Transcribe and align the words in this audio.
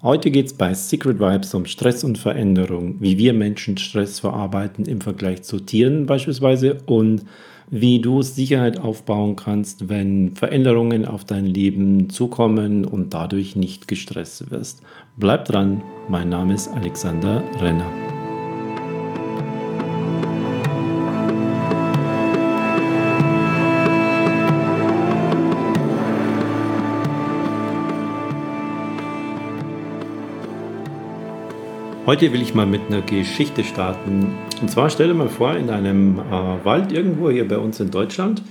Heute 0.00 0.30
geht 0.30 0.46
es 0.46 0.54
bei 0.54 0.74
Secret 0.74 1.18
Vibes 1.18 1.52
um 1.54 1.66
Stress 1.66 2.04
und 2.04 2.18
Veränderung, 2.18 2.94
wie 3.00 3.18
wir 3.18 3.32
Menschen 3.32 3.76
Stress 3.78 4.20
verarbeiten 4.20 4.84
im 4.84 5.00
Vergleich 5.00 5.42
zu 5.42 5.58
Tieren 5.58 6.06
beispielsweise 6.06 6.78
und 6.86 7.24
wie 7.68 8.00
du 8.00 8.22
Sicherheit 8.22 8.78
aufbauen 8.78 9.34
kannst, 9.34 9.88
wenn 9.88 10.36
Veränderungen 10.36 11.04
auf 11.04 11.24
dein 11.24 11.46
Leben 11.46 12.10
zukommen 12.10 12.84
und 12.84 13.12
dadurch 13.12 13.56
nicht 13.56 13.88
gestresst 13.88 14.52
wirst. 14.52 14.82
Bleib 15.16 15.46
dran, 15.46 15.82
mein 16.08 16.28
Name 16.28 16.54
ist 16.54 16.68
Alexander 16.68 17.42
Renner. 17.60 18.07
Heute 32.08 32.32
will 32.32 32.40
ich 32.40 32.54
mal 32.54 32.64
mit 32.64 32.80
einer 32.88 33.02
Geschichte 33.02 33.62
starten. 33.64 34.34
Und 34.62 34.70
zwar 34.70 34.88
stell 34.88 35.08
dir 35.08 35.12
mal 35.12 35.28
vor, 35.28 35.54
in 35.56 35.68
einem 35.68 36.18
äh, 36.18 36.64
Wald 36.64 36.90
irgendwo 36.90 37.28
hier 37.28 37.46
bei 37.46 37.58
uns 37.58 37.80
in 37.80 37.90
Deutschland, 37.90 38.42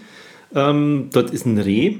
ähm, 0.54 1.10
dort 1.12 1.32
ist 1.32 1.48
ein 1.48 1.58
Reh. 1.58 1.96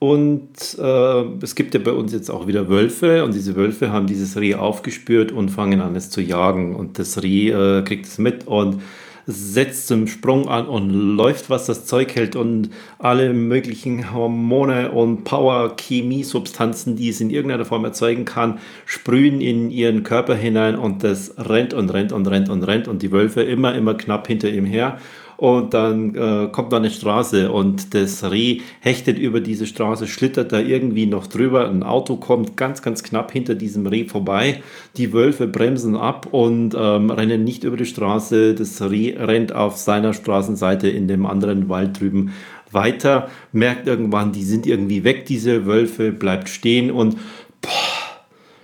Und 0.00 0.76
äh, 0.80 1.22
es 1.40 1.54
gibt 1.54 1.74
ja 1.74 1.78
bei 1.78 1.92
uns 1.92 2.12
jetzt 2.12 2.32
auch 2.32 2.48
wieder 2.48 2.68
Wölfe 2.68 3.22
und 3.22 3.32
diese 3.32 3.54
Wölfe 3.54 3.92
haben 3.92 4.08
dieses 4.08 4.36
Reh 4.36 4.56
aufgespürt 4.56 5.30
und 5.30 5.50
fangen 5.50 5.80
an 5.80 5.94
es 5.94 6.10
zu 6.10 6.20
jagen. 6.20 6.74
Und 6.74 6.98
das 6.98 7.22
Reh 7.22 7.50
äh, 7.50 7.82
kriegt 7.82 8.06
es 8.06 8.18
mit 8.18 8.48
und 8.48 8.82
setzt 9.26 9.86
zum 9.86 10.06
Sprung 10.06 10.48
an 10.48 10.66
und 10.66 10.90
läuft, 10.90 11.50
was 11.50 11.66
das 11.66 11.86
Zeug 11.86 12.14
hält 12.14 12.36
und 12.36 12.70
alle 12.98 13.32
möglichen 13.32 14.12
Hormone 14.12 14.90
und 14.90 15.24
Power, 15.24 15.76
Chemie, 15.76 16.24
Substanzen, 16.24 16.96
die 16.96 17.08
es 17.08 17.20
in 17.20 17.30
irgendeiner 17.30 17.64
Form 17.64 17.84
erzeugen 17.84 18.24
kann, 18.24 18.58
sprühen 18.86 19.40
in 19.40 19.70
ihren 19.70 20.02
Körper 20.02 20.34
hinein 20.34 20.76
und 20.76 21.04
das 21.04 21.34
rennt 21.38 21.74
und 21.74 21.90
rennt 21.90 22.12
und 22.12 22.26
rennt 22.26 22.48
und 22.48 22.62
rennt 22.64 22.88
und 22.88 23.02
die 23.02 23.12
Wölfe 23.12 23.42
immer, 23.42 23.74
immer 23.74 23.94
knapp 23.94 24.26
hinter 24.26 24.48
ihm 24.48 24.64
her 24.64 24.98
und 25.42 25.74
dann 25.74 26.14
äh, 26.14 26.48
kommt 26.52 26.72
da 26.72 26.76
eine 26.76 26.88
Straße 26.88 27.50
und 27.50 27.94
das 27.94 28.30
Reh 28.30 28.60
hechtet 28.78 29.18
über 29.18 29.40
diese 29.40 29.66
Straße, 29.66 30.06
schlittert 30.06 30.52
da 30.52 30.60
irgendwie 30.60 31.06
noch 31.06 31.26
drüber. 31.26 31.68
Ein 31.68 31.82
Auto 31.82 32.14
kommt 32.14 32.56
ganz, 32.56 32.80
ganz 32.80 33.02
knapp 33.02 33.32
hinter 33.32 33.56
diesem 33.56 33.84
Reh 33.88 34.04
vorbei. 34.04 34.62
Die 34.96 35.12
Wölfe 35.12 35.48
bremsen 35.48 35.96
ab 35.96 36.28
und 36.30 36.76
ähm, 36.78 37.10
rennen 37.10 37.42
nicht 37.42 37.64
über 37.64 37.76
die 37.76 37.86
Straße. 37.86 38.54
Das 38.54 38.80
Reh 38.82 39.16
rennt 39.18 39.52
auf 39.52 39.78
seiner 39.78 40.12
Straßenseite 40.12 40.88
in 40.88 41.08
dem 41.08 41.26
anderen 41.26 41.68
Wald 41.68 41.98
drüben 41.98 42.30
weiter, 42.70 43.28
merkt 43.50 43.88
irgendwann, 43.88 44.30
die 44.30 44.44
sind 44.44 44.64
irgendwie 44.64 45.02
weg, 45.02 45.26
diese 45.26 45.66
Wölfe, 45.66 46.12
bleibt 46.12 46.50
stehen 46.50 46.92
und 46.92 47.16
boah, 47.60 47.70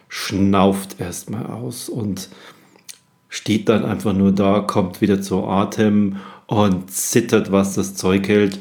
schnauft 0.09 1.01
erstmal 1.01 1.47
aus 1.47 1.89
und 1.89 2.29
steht 3.29 3.69
dann 3.69 3.85
einfach 3.85 4.13
nur 4.13 4.31
da, 4.31 4.61
kommt 4.61 5.01
wieder 5.01 5.21
zu 5.21 5.43
Atem 5.43 6.19
und 6.49 6.91
zittert, 6.91 7.53
was 7.53 7.75
das 7.75 7.95
Zeug 7.95 8.27
hält. 8.27 8.59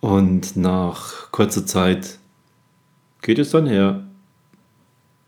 Und 0.00 0.56
nach 0.56 1.30
kurzer 1.30 1.64
Zeit 1.64 2.18
geht 3.22 3.38
es 3.38 3.50
dann 3.50 3.66
her, 3.66 4.04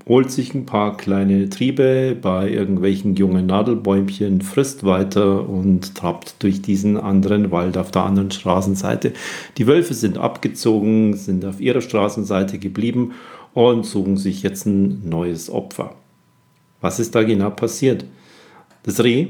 holt 0.07 0.31
sich 0.31 0.55
ein 0.55 0.67
paar 0.67 0.97
kleine 0.97 1.51
Triebe 1.51 2.17
bei 2.21 2.51
irgendwelchen 2.51 3.15
jungen 3.15 3.47
Nadelbäumchen, 3.47 4.41
frisst 4.41 4.85
weiter 4.85 5.49
und 5.49 5.95
trappt 5.95 6.43
durch 6.43 6.63
diesen 6.63 6.97
anderen 6.97 7.51
Wald 7.51 7.77
auf 7.77 7.91
der 7.91 8.05
anderen 8.05 8.31
Straßenseite. 8.31 9.13
Die 9.59 9.67
Wölfe 9.67 9.95
sind 9.95 10.17
abgezogen, 10.17 11.15
sind 11.17 11.45
auf 11.45 11.61
ihrer 11.61 11.83
Straßenseite 11.83 12.59
geblieben 12.59 13.13
und 13.53 13.85
suchen 13.85 14.17
sich 14.17 14.43
jetzt 14.43 14.67
ein 14.67 15.09
neues 15.09 15.51
Opfer. 15.51 15.95
Was 16.81 17.01
ist 17.01 17.15
da 17.15 17.23
genau 17.23 17.51
passiert? 17.51 18.05
Das 18.85 19.03
Reh 19.03 19.29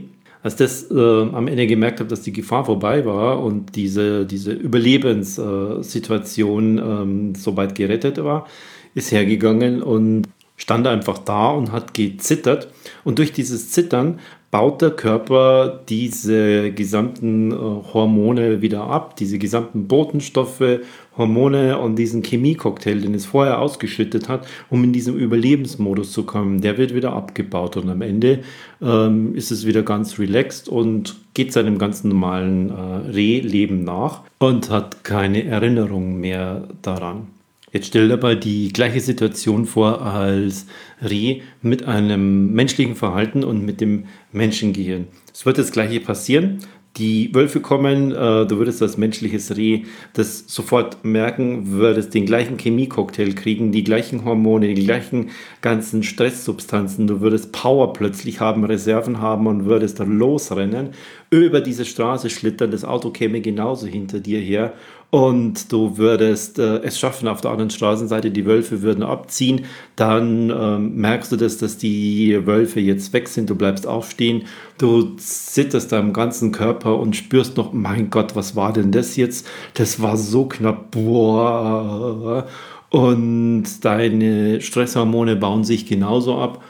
als 0.49 0.57
das 0.57 0.91
äh, 0.91 0.95
am 0.95 1.47
Ende 1.47 1.67
gemerkt 1.67 2.01
habe, 2.01 2.09
dass 2.09 2.23
die 2.23 2.33
Gefahr 2.33 2.65
vorbei 2.65 3.05
war 3.05 3.43
und 3.43 3.77
diese, 3.77 4.25
diese 4.25 4.53
Überlebenssituation 4.53 6.79
ähm, 6.79 7.35
soweit 7.35 7.75
gerettet 7.75 8.25
war, 8.25 8.47
ist 8.95 9.13
hergegangen 9.13 9.83
und 9.83 10.27
stand 10.57 10.87
einfach 10.87 11.19
da 11.19 11.51
und 11.51 11.71
hat 11.71 11.93
gezittert. 11.93 12.69
Und 13.05 13.19
durch 13.19 13.33
dieses 13.33 13.73
Zittern 13.73 14.21
baut 14.51 14.81
der 14.81 14.91
Körper 14.91 15.81
diese 15.89 16.73
gesamten 16.73 17.53
äh, 17.53 17.55
Hormone 17.55 18.63
wieder 18.63 18.85
ab, 18.85 19.17
diese 19.17 19.39
gesamten 19.39 19.89
Botenstoffe, 19.89 20.81
Hormone 21.17 21.79
und 21.79 21.97
diesen 21.97 22.23
Chemiecocktail, 22.23 23.01
den 23.01 23.15
es 23.15 23.27
vorher 23.27 23.61
ausgeschüttet 23.61 24.29
hat, 24.29 24.47
um 24.71 24.85
in 24.85 24.93
diesem 24.93 25.17
Überlebensmodus 25.17 26.13
zu 26.13 26.23
kommen. 26.23 26.61
Der 26.61 26.79
wird 26.79 26.95
wieder 26.95 27.13
abgebaut 27.13 27.77
und 27.77 27.91
am 27.91 28.01
Ende 28.01 28.41
ähm, 28.81 29.35
ist 29.35 29.51
es 29.51 29.67
wieder 29.67 29.83
ganz 29.83 30.19
relaxed 30.19 30.69
und 30.69 31.17
geht 31.35 31.53
seinem 31.53 31.79
ganz 31.79 32.05
normalen 32.05 32.71
äh, 32.71 33.11
Rehleben 33.11 33.85
nach 33.85 34.23
und 34.39 34.71
hat 34.71 35.05
keine 35.05 35.45
Erinnerung 35.45 36.21
mehr 36.21 36.69
daran. 36.83 37.38
Jetzt 37.73 37.89
stell 37.89 38.09
dabei 38.09 38.35
die 38.35 38.73
gleiche 38.73 39.01
Situation 39.01 39.67
vor 39.67 40.03
als 40.03 40.67
Reh 41.03 41.43
mit 41.61 41.85
einem 41.85 42.53
menschlichen 42.53 42.97
Verhalten 42.97 43.45
und 43.45 43.65
mit 43.65 43.81
dem 43.81 44.07
Menschengehirn. 44.33 45.09
Es 45.35 45.45
wird 45.45 45.59
das 45.59 45.71
gleiche 45.71 46.01
passieren. 46.01 46.61
Die 46.97 47.33
Wölfe 47.33 47.61
kommen, 47.61 48.11
äh, 48.11 48.47
du 48.47 48.59
würdest 48.59 48.83
als 48.83 48.97
menschliches 48.97 49.57
Reh 49.57 49.83
das 50.15 50.45
sofort 50.49 51.05
merken, 51.05 51.71
würdest 51.71 52.13
den 52.13 52.27
gleichen 52.27 52.59
Chemiecocktail 52.59 53.35
kriegen, 53.35 53.71
die 53.71 53.85
gleichen 53.85 54.25
Hormone, 54.25 54.75
die 54.75 54.85
gleichen 54.85 55.31
ganzen 55.61 56.03
Stresssubstanzen. 56.03 57.07
Du 57.07 57.21
würdest 57.21 57.53
Power 57.53 57.93
plötzlich 57.93 58.41
haben, 58.41 58.65
Reserven 58.65 59.21
haben 59.21 59.47
und 59.47 59.67
würdest 59.67 60.01
dann 60.01 60.19
losrennen, 60.19 60.91
über 61.31 61.61
diese 61.61 61.85
Straße 61.85 62.31
schlittern. 62.31 62.73
Das 62.73 62.85
Auto 62.85 63.11
käme 63.11 63.43
genauso 63.43 63.87
hinter 63.87 64.19
dir 64.19 64.41
her 64.41 64.73
und 65.11 65.73
du 65.73 65.97
würdest 65.97 66.59
äh, 66.59 66.81
es 66.81 66.99
schaffen, 66.99 67.29
auf 67.29 67.41
der 67.41 67.51
anderen 67.51 67.71
Straßenseite 67.71 68.31
die 68.31 68.45
Wölfe 68.45 68.83
würden 68.83 69.03
abziehen, 69.03 69.65
dann 69.97 70.51
ähm, 70.51 70.97
merkst 70.97 71.33
du 71.33 71.37
das, 71.37 71.57
dass 71.57 71.79
die 71.79 72.47
Wölfe 72.47 72.81
jetzt 72.81 73.15
weg 73.15 73.29
sind, 73.29 73.49
du 73.49 73.55
bleibst 73.55 73.87
aufstehen, 73.87 74.45
du 74.77 75.15
zitterst 75.17 75.93
deinem 75.93 76.13
ganzen 76.13 76.53
Körper 76.53 76.99
und 76.99 77.17
spürst 77.17 77.57
noch, 77.57 77.73
mein 77.73 78.11
Gott, 78.11 78.37
was 78.37 78.55
war 78.55 78.75
denn 78.75 78.93
das 78.93 79.17
jetzt? 79.17 79.47
Das 79.75 80.03
war 80.03 80.19
so 80.19 80.45
knapp, 80.45 80.91
boah. 80.91 82.47
Und 82.91 83.85
deine 83.85 84.61
Stresshormone 84.61 85.37
bauen 85.37 85.65
sich 85.65 85.87
genauso 85.87 86.39
ab. 86.39 86.63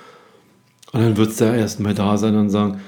Und 0.93 1.03
dann 1.03 1.16
wird 1.16 1.31
es 1.31 1.37
da 1.37 1.55
erstmal 1.55 1.94
da 1.94 2.16
sein 2.16 2.37
und 2.37 2.50
sagen, 2.50 2.81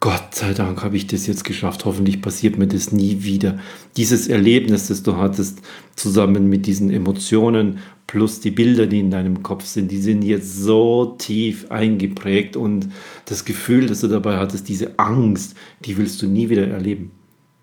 Gott 0.00 0.36
sei 0.36 0.54
Dank 0.54 0.84
habe 0.84 0.96
ich 0.96 1.08
das 1.08 1.26
jetzt 1.26 1.42
geschafft. 1.42 1.84
Hoffentlich 1.84 2.22
passiert 2.22 2.56
mir 2.56 2.68
das 2.68 2.92
nie 2.92 3.24
wieder. 3.24 3.58
Dieses 3.96 4.28
Erlebnis, 4.28 4.86
das 4.86 5.02
du 5.02 5.16
hattest, 5.16 5.60
zusammen 5.96 6.48
mit 6.48 6.66
diesen 6.66 6.90
Emotionen 6.90 7.78
plus 8.06 8.38
die 8.38 8.52
Bilder, 8.52 8.86
die 8.86 9.00
in 9.00 9.10
deinem 9.10 9.42
Kopf 9.42 9.64
sind, 9.64 9.90
die 9.90 10.00
sind 10.00 10.22
jetzt 10.22 10.62
so 10.62 11.16
tief 11.18 11.70
eingeprägt 11.72 12.56
und 12.56 12.88
das 13.24 13.44
Gefühl, 13.44 13.86
das 13.86 14.00
du 14.00 14.06
dabei 14.06 14.38
hattest, 14.38 14.68
diese 14.68 14.98
Angst, 15.00 15.56
die 15.84 15.96
willst 15.96 16.22
du 16.22 16.28
nie 16.28 16.48
wieder 16.48 16.68
erleben. 16.68 17.10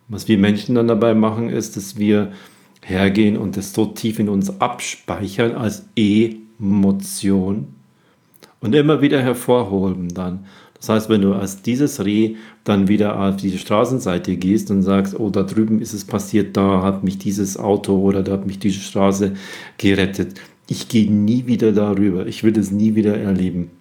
Was 0.09 0.27
wir 0.27 0.37
Menschen 0.37 0.75
dann 0.75 0.89
dabei 0.89 1.13
machen, 1.13 1.49
ist, 1.49 1.77
dass 1.77 1.97
wir 1.97 2.33
hergehen 2.83 3.37
und 3.37 3.55
das 3.55 3.73
so 3.73 3.85
tief 3.85 4.19
in 4.19 4.27
uns 4.27 4.59
abspeichern 4.59 5.53
als 5.53 5.85
Emotion 5.95 7.67
und 8.59 8.75
immer 8.75 9.01
wieder 9.01 9.21
hervorholen 9.21 10.09
dann. 10.09 10.45
Das 10.85 10.89
heißt, 10.89 11.09
wenn 11.09 11.23
du 11.23 11.33
als 11.33 11.63
dieses 11.63 12.05
Reh 12.05 12.35
dann 12.63 12.87
wieder 12.87 13.19
auf 13.19 13.37
diese 13.37 13.57
Straßenseite 13.57 14.37
gehst 14.37 14.69
und 14.69 14.83
sagst, 14.83 15.19
oh, 15.19 15.31
da 15.31 15.41
drüben 15.41 15.81
ist 15.81 15.93
es 15.93 16.05
passiert, 16.05 16.55
da 16.55 16.83
hat 16.83 17.03
mich 17.03 17.17
dieses 17.17 17.57
Auto 17.57 17.97
oder 17.97 18.21
da 18.21 18.33
hat 18.33 18.45
mich 18.45 18.59
diese 18.59 18.81
Straße 18.81 19.33
gerettet. 19.79 20.39
Ich 20.67 20.87
gehe 20.87 21.11
nie 21.11 21.47
wieder 21.47 21.71
darüber. 21.71 22.27
Ich 22.27 22.43
will 22.43 22.55
es 22.55 22.69
nie 22.69 22.93
wieder 22.93 23.17
erleben. 23.17 23.71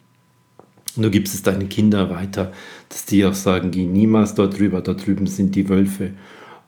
Und 0.96 1.02
du 1.02 1.10
gibst 1.10 1.34
es 1.34 1.42
deinen 1.42 1.68
Kindern 1.68 2.08
weiter, 2.08 2.52
dass 2.88 3.04
die 3.04 3.26
auch 3.26 3.34
sagen, 3.34 3.70
geh 3.70 3.84
niemals 3.84 4.34
dort 4.34 4.58
drüber, 4.58 4.80
da 4.80 4.94
drüben 4.94 5.26
sind 5.26 5.54
die 5.56 5.68
Wölfe. 5.68 6.12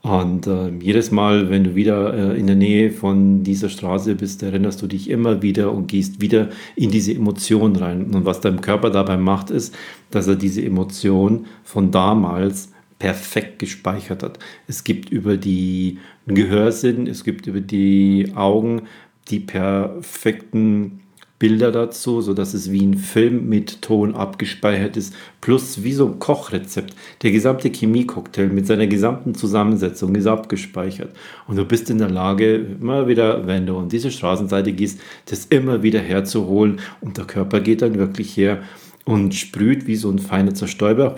Und 0.07 0.47
äh, 0.47 0.69
jedes 0.81 1.11
Mal, 1.11 1.51
wenn 1.51 1.65
du 1.65 1.75
wieder 1.75 2.15
äh, 2.15 2.39
in 2.39 2.47
der 2.47 2.55
Nähe 2.55 2.93
von 2.93 3.43
dieser 3.43 3.69
Straße 3.69 4.15
bist, 4.15 4.41
erinnerst 4.41 4.81
du 4.81 4.87
dich 4.87 5.11
immer 5.11 5.43
wieder 5.43 5.73
und 5.73 5.89
gehst 5.89 6.21
wieder 6.21 6.51
in 6.77 6.93
diese 6.93 7.13
Emotion 7.13 7.75
rein. 7.75 8.15
Und 8.15 8.25
was 8.25 8.41
dein 8.41 8.61
Körper 8.61 8.91
dabei 8.91 9.17
macht, 9.17 9.51
ist, 9.51 9.75
dass 10.13 10.29
er 10.29 10.37
diese 10.37 10.65
Emotion 10.65 11.47
von 11.65 11.91
damals 11.91 12.71
perfekt 13.01 13.59
gespeichert 13.59 14.23
hat. 14.23 14.39
Es 14.69 14.85
gibt 14.85 15.11
über 15.11 15.37
die 15.37 15.99
Gehörsinn, 16.29 17.09
es 17.09 17.25
gibt 17.25 17.49
über 17.49 17.61
die 17.61 18.31
Augen 18.37 18.83
die 19.27 19.41
perfekten 19.41 21.01
Bilder 21.39 21.71
dazu, 21.71 22.23
sodass 22.23 22.55
es 22.55 22.71
wie 22.71 22.87
ein 22.87 22.95
Film 22.95 23.49
mit 23.49 23.83
Ton 23.83 24.15
abgespeichert 24.15 24.97
ist, 24.97 25.15
plus 25.43 25.83
wie 25.83 25.93
so 25.93 26.07
ein 26.07 26.19
Kochrezept. 26.19 26.95
Der 27.23 27.31
gesamte 27.31 27.69
Chemiecocktail 27.69 28.49
mit 28.49 28.67
seiner 28.67 28.87
gesamten 28.87 29.35
Zusammensetzung 29.35 30.15
ist 30.15 30.27
abgespeichert. 30.27 31.15
Und 31.47 31.57
du 31.57 31.65
bist 31.67 31.91
in 31.91 31.99
der 31.99 32.11
Lage, 32.11 32.55
immer 32.81 33.07
wieder, 33.07 33.47
wenn 33.47 33.67
du 33.67 33.77
an 33.77 33.91
diese 33.91 34.11
Straßenseite 34.11 34.73
gehst, 34.73 34.99
das 35.27 35.45
immer 35.47 35.83
wieder 35.83 36.01
herzuholen. 36.01 36.81
Und 37.03 37.19
der 37.19 37.27
Körper 37.27 37.61
geht 37.61 37.83
dann 37.83 37.99
wirklich 37.99 38.35
her 38.37 38.63
und 39.05 39.35
sprüht 39.35 39.87
wie 39.87 39.97
so 39.97 40.11
ein 40.11 40.19
feiner 40.19 40.55
Zerstäuber 40.55 41.17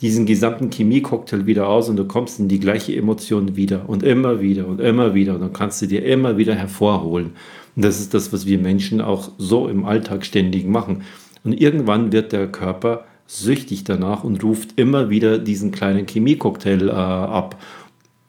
diesen 0.00 0.26
gesamten 0.26 0.70
Chemiecocktail 0.70 1.46
wieder 1.46 1.68
aus 1.68 1.88
und 1.88 1.96
du 1.96 2.04
kommst 2.04 2.38
in 2.38 2.48
die 2.48 2.60
gleiche 2.60 2.94
Emotion 2.94 3.56
wieder 3.56 3.88
und 3.88 4.02
immer 4.02 4.40
wieder 4.40 4.66
und 4.66 4.80
immer 4.80 5.14
wieder 5.14 5.34
und 5.34 5.40
dann 5.40 5.52
kannst 5.52 5.80
du 5.80 5.86
dir 5.86 6.04
immer 6.04 6.36
wieder 6.36 6.54
hervorholen. 6.54 7.32
Und 7.76 7.84
das 7.84 8.00
ist 8.00 8.14
das, 8.14 8.32
was 8.32 8.46
wir 8.46 8.58
Menschen 8.58 9.00
auch 9.00 9.30
so 9.38 9.68
im 9.68 9.84
Alltag 9.84 10.24
ständig 10.24 10.66
machen. 10.66 11.02
Und 11.44 11.52
irgendwann 11.52 12.10
wird 12.10 12.32
der 12.32 12.48
Körper 12.48 13.04
süchtig 13.26 13.84
danach 13.84 14.24
und 14.24 14.42
ruft 14.42 14.78
immer 14.78 15.10
wieder 15.10 15.38
diesen 15.38 15.72
kleinen 15.72 16.06
Chemiecocktail 16.06 16.88
äh, 16.88 16.92
ab 16.92 17.56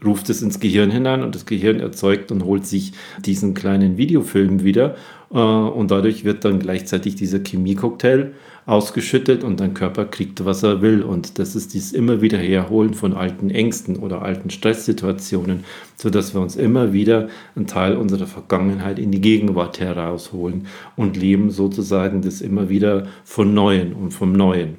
ruft 0.04 0.30
es 0.30 0.42
ins 0.42 0.60
Gehirn 0.60 0.92
hinein 0.92 1.24
und 1.24 1.36
das 1.36 1.46
Gehirn 1.46 1.80
erzeugt 1.80 2.32
und 2.32 2.46
holt 2.46 2.66
sich 2.66 2.94
diesen 3.26 3.54
kleinen 3.54 3.98
Videofilm 3.98 4.64
wieder 4.64 4.96
äh, 5.32 5.38
und 5.38 5.92
dadurch 5.92 6.24
wird 6.24 6.46
dann 6.46 6.60
gleichzeitig 6.60 7.16
dieser 7.16 7.40
Chemiecocktail 7.40 8.34
ausgeschüttet 8.66 9.46
und 9.46 9.62
dein 9.62 9.74
Körper 9.74 10.06
kriegt, 10.06 10.44
was 10.44 10.62
er 10.62 10.82
will. 10.82 11.02
Und 11.02 11.40
das 11.40 11.56
ist 11.56 11.74
dieses 11.74 11.94
immer 11.94 12.22
wieder 12.22 12.38
Herholen 12.38 12.94
von 12.94 13.14
alten 13.14 13.50
Ängsten 13.50 13.96
oder 13.96 14.22
alten 14.22 14.50
Stresssituationen, 14.50 15.64
sodass 15.96 16.34
wir 16.34 16.42
uns 16.42 16.58
immer 16.58 16.92
wieder 16.92 17.30
einen 17.56 17.66
Teil 17.66 17.96
unserer 17.96 18.28
Vergangenheit 18.28 19.00
in 19.00 19.12
die 19.12 19.22
Gegenwart 19.22 19.80
herausholen 19.80 20.68
und 20.98 21.16
leben 21.16 21.50
sozusagen 21.50 22.22
das 22.22 22.42
immer 22.42 22.68
wieder 22.68 23.08
von 23.24 23.54
Neuen 23.54 23.94
und 23.94 24.12
vom 24.12 24.34
Neuen. 24.34 24.76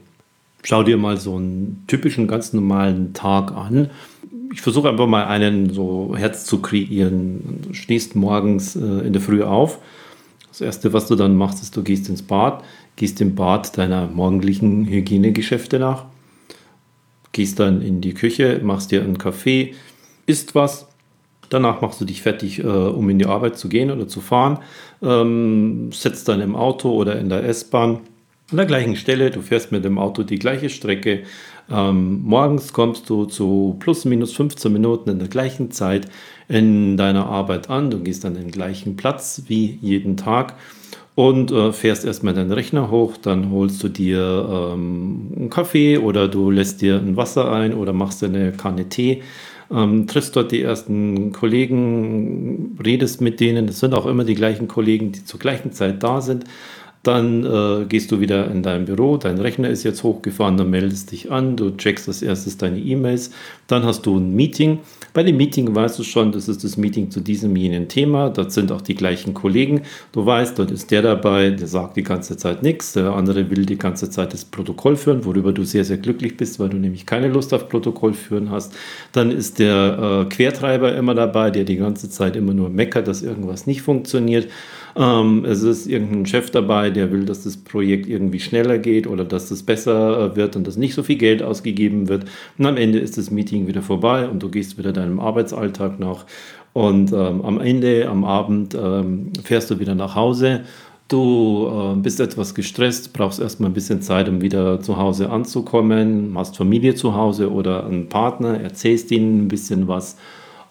Schau 0.65 0.83
dir 0.83 0.99
mal 0.99 1.17
so 1.17 1.37
einen 1.37 1.85
typischen, 1.87 2.27
ganz 2.27 2.53
normalen 2.53 3.15
Tag 3.15 3.53
an. 3.53 3.89
Ich 4.53 4.61
versuche 4.61 4.89
einfach 4.89 5.07
mal 5.07 5.27
einen 5.27 5.73
so 5.73 6.15
Herz 6.17 6.45
zu 6.45 6.61
kreieren. 6.61 7.61
Du 7.67 7.75
stehst 7.75 8.17
morgens 8.17 8.77
äh, 8.77 8.81
in 8.81 9.13
der 9.13 9.23
Früh 9.23 9.43
auf. 9.43 9.79
Das 10.49 10.61
Erste, 10.61 10.93
was 10.93 11.07
du 11.07 11.15
dann 11.15 11.37
machst, 11.37 11.63
ist, 11.63 11.77
du 11.77 11.83
gehst 11.83 12.09
ins 12.09 12.23
Bad, 12.23 12.65
gehst 12.97 13.21
im 13.21 13.35
Bad 13.35 13.79
deiner 13.79 14.09
morgendlichen 14.09 14.87
Hygienegeschäfte 14.87 15.79
nach, 15.79 16.07
gehst 17.33 17.61
dann 17.61 17.83
in 17.83 18.01
die 18.01 18.15
Küche, 18.15 18.61
machst 18.63 18.91
dir 18.91 19.03
einen 19.03 19.19
Kaffee, 19.19 19.75
isst 20.27 20.55
was, 20.55 20.89
danach 21.49 21.81
machst 21.81 22.01
du 22.01 22.05
dich 22.05 22.23
fertig, 22.23 22.59
äh, 22.59 22.67
um 22.67 23.09
in 23.11 23.19
die 23.19 23.27
Arbeit 23.27 23.57
zu 23.59 23.69
gehen 23.69 23.91
oder 23.91 24.09
zu 24.09 24.21
fahren, 24.21 24.59
ähm, 25.03 25.93
setzt 25.93 26.29
dann 26.29 26.41
im 26.41 26.57
Auto 26.57 26.91
oder 26.91 27.19
in 27.19 27.29
der 27.29 27.45
S-Bahn 27.45 28.01
an 28.51 28.57
der 28.57 28.67
gleichen 28.67 28.97
Stelle, 28.97 29.31
du 29.31 29.43
fährst 29.43 29.73
mit 29.73 29.85
dem 29.85 29.99
Auto 29.99 30.23
die 30.23 30.39
gleiche 30.39 30.71
Strecke. 30.71 31.25
Ähm, 31.71 32.23
morgens 32.23 32.73
kommst 32.73 33.11
du 33.11 33.27
zu 33.27 33.77
plus 33.79 34.07
minus 34.07 34.33
15 34.33 34.73
Minuten 34.73 35.11
in 35.11 35.19
der 35.19 35.29
gleichen 35.29 35.71
Zeit 35.71 36.09
in 36.49 36.97
deiner 36.97 37.27
Arbeit 37.27 37.69
an. 37.69 37.91
Du 37.91 37.99
gehst 37.99 38.25
an 38.25 38.35
den 38.35 38.51
gleichen 38.51 38.97
Platz 38.97 39.43
wie 39.49 39.79
jeden 39.83 40.17
Tag 40.17 40.55
und 41.15 41.51
äh, 41.51 41.73
fährst 41.73 42.07
erstmal 42.07 42.33
deinen 42.33 42.53
Rechner 42.53 42.91
hoch, 42.91 43.19
dann 43.19 43.51
holst 43.51 43.83
du 43.83 43.89
dir 43.89 44.71
ähm, 44.73 45.33
einen 45.37 45.51
Kaffee 45.51 45.99
oder 45.99 46.27
du 46.27 46.51
lässt 46.51 46.81
dir 46.81 46.97
ein 46.97 47.17
Wasser 47.17 47.53
ein 47.53 47.75
oder 47.75 47.93
machst 47.93 48.23
dir 48.23 48.27
eine 48.27 48.53
Kanne 48.53 48.89
Tee, 48.89 49.23
ähm, 49.71 50.07
triffst 50.07 50.37
dort 50.37 50.53
die 50.53 50.63
ersten 50.63 51.33
Kollegen, 51.33 52.79
redest 52.83 53.21
mit 53.21 53.41
denen, 53.41 53.67
das 53.67 53.81
sind 53.81 53.93
auch 53.93 54.07
immer 54.07 54.25
die 54.25 54.37
gleichen 54.37 54.69
Kollegen, 54.69 55.13
die 55.13 55.25
zur 55.25 55.39
gleichen 55.39 55.73
Zeit 55.73 56.03
da 56.03 56.23
sind. 56.23 56.45
Dann 57.09 57.43
äh, 57.43 57.87
gehst 57.87 58.13
du 58.13 58.21
wieder 58.21 58.51
in 58.51 58.63
dein 58.63 58.85
Büro, 58.85 59.17
dein 59.17 59.39
Rechner 59.39 59.71
ist 59.71 59.83
jetzt 59.83 60.03
hochgefahren, 60.03 60.59
dann 60.59 60.69
meldest 60.69 61.11
dich 61.11 61.33
an, 61.33 61.57
du 61.57 61.71
checkst 61.71 62.07
als 62.07 62.21
erstes 62.21 62.59
deine 62.59 62.79
E-Mails, 62.79 63.31
dann 63.67 63.83
hast 63.85 64.05
du 64.05 64.19
ein 64.19 64.35
Meeting 64.35 64.81
bei 65.19 65.25
dem 65.25 65.37
Meeting 65.37 65.75
weißt 65.75 65.99
du 65.99 66.05
schon, 66.05 66.31
das 66.33 66.49
ist 66.49 66.63
das 66.63 66.77
Meeting 66.77 67.11
zu 67.11 67.21
diesem 67.21 67.57
jenen 67.57 67.89
Thema. 67.89 68.31
Dort 68.31 68.53
sind 68.53 68.71
auch 68.71 68.83
die 68.83 68.95
gleichen 68.95 69.35
Kollegen. 69.35 69.83
Du 70.13 70.25
weißt, 70.25 70.57
dort 70.57 70.71
ist 70.71 70.93
der 70.93 71.03
dabei, 71.03 71.51
der 71.51 71.67
sagt 71.67 71.97
die 71.97 72.05
ganze 72.05 72.37
Zeit 72.37 72.63
nichts. 72.63 72.93
Der 72.93 73.13
andere 73.15 73.51
will 73.51 73.67
die 73.67 73.79
ganze 73.79 74.11
Zeit 74.11 74.33
das 74.33 74.45
Protokoll 74.45 74.95
führen, 74.95 75.25
worüber 75.25 75.53
du 75.53 75.65
sehr, 75.65 75.85
sehr 75.85 75.97
glücklich 75.97 76.37
bist, 76.37 76.61
weil 76.61 76.69
du 76.69 76.77
nämlich 76.77 77.05
keine 77.05 77.27
Lust 77.27 77.53
auf 77.53 77.69
Protokoll 77.69 78.13
führen 78.13 78.53
hast. 78.53 78.77
Dann 79.11 79.33
ist 79.33 79.59
der 79.59 80.27
äh, 80.27 80.29
Quertreiber 80.29 80.95
immer 80.95 81.15
dabei, 81.15 81.51
der 81.51 81.65
die 81.65 81.79
ganze 81.79 82.09
Zeit 82.11 82.37
immer 82.37 82.55
nur 82.55 82.69
meckert, 82.69 83.09
dass 83.09 83.23
irgendwas 83.23 83.67
nicht 83.67 83.83
funktioniert. 83.83 84.47
Ähm, 84.99 85.45
es 85.45 85.63
ist 85.63 85.87
irgendein 85.87 86.27
Chef 86.27 86.51
dabei, 86.51 86.91
der 86.91 87.13
will, 87.13 87.25
dass 87.25 87.45
das 87.45 87.57
Projekt 87.57 88.09
irgendwie 88.09 88.41
schneller 88.41 88.79
geht 88.79 89.07
oder 89.07 89.25
dass 89.25 89.49
das 89.49 89.63
besser 89.63 90.33
äh, 90.33 90.37
wird 90.37 90.57
und 90.57 90.67
dass 90.67 90.77
nicht 90.77 90.95
so 90.95 91.05
viel 91.05 91.17
Geld 91.17 91.41
ausgegeben 91.41 92.09
wird. 92.09 92.25
Und 92.59 92.67
am 92.67 92.77
Ende 92.77 92.99
ist 92.99 93.17
das 93.17 93.31
Meeting 93.31 93.69
wieder 93.69 93.81
vorbei 93.81 94.27
und 94.29 94.43
du 94.43 94.49
gehst 94.49 94.77
wieder 94.77 94.93
deinem 94.93 95.21
Arbeitsalltag 95.21 96.01
nach. 96.01 96.27
Und 96.73 97.13
ähm, 97.13 97.43
am 97.43 97.61
Ende, 97.61 98.09
am 98.09 98.25
Abend, 98.25 98.75
ähm, 98.75 99.31
fährst 99.45 99.71
du 99.71 99.79
wieder 99.79 99.95
nach 99.95 100.17
Hause. 100.17 100.63
Du 101.07 101.69
äh, 101.69 101.97
bist 101.97 102.19
etwas 102.19 102.57
gestresst, 102.57 103.13
brauchst 103.13 103.41
erstmal 103.41 103.71
ein 103.71 103.75
bisschen 103.75 104.03
Zeit, 104.03 104.29
um 104.29 104.43
wieder 104.43 104.81
zu 104.81 104.97
Hause 104.97 105.31
anzukommen, 105.31 106.33
hast 106.35 106.57
Familie 106.57 106.97
zu 106.97 107.15
Hause 107.15 107.53
oder 107.53 107.87
einen 107.87 108.09
Partner, 108.09 108.61
erzählst 108.61 109.13
ihnen 109.13 109.45
ein 109.45 109.49
bisschen 109.49 109.87
was 109.87 110.17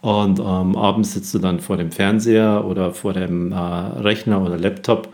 und 0.07 0.39
ähm, 0.39 0.77
abends 0.77 1.11
sitzt 1.11 1.33
du 1.33 1.39
dann 1.39 1.59
vor 1.59 1.75
dem 1.75 1.91
Fernseher 1.91 2.63
oder 2.65 2.93
vor 2.93 3.11
dem 3.11 3.51
äh, 3.51 3.55
Rechner 3.57 4.41
oder 4.41 4.57
Laptop 4.57 5.09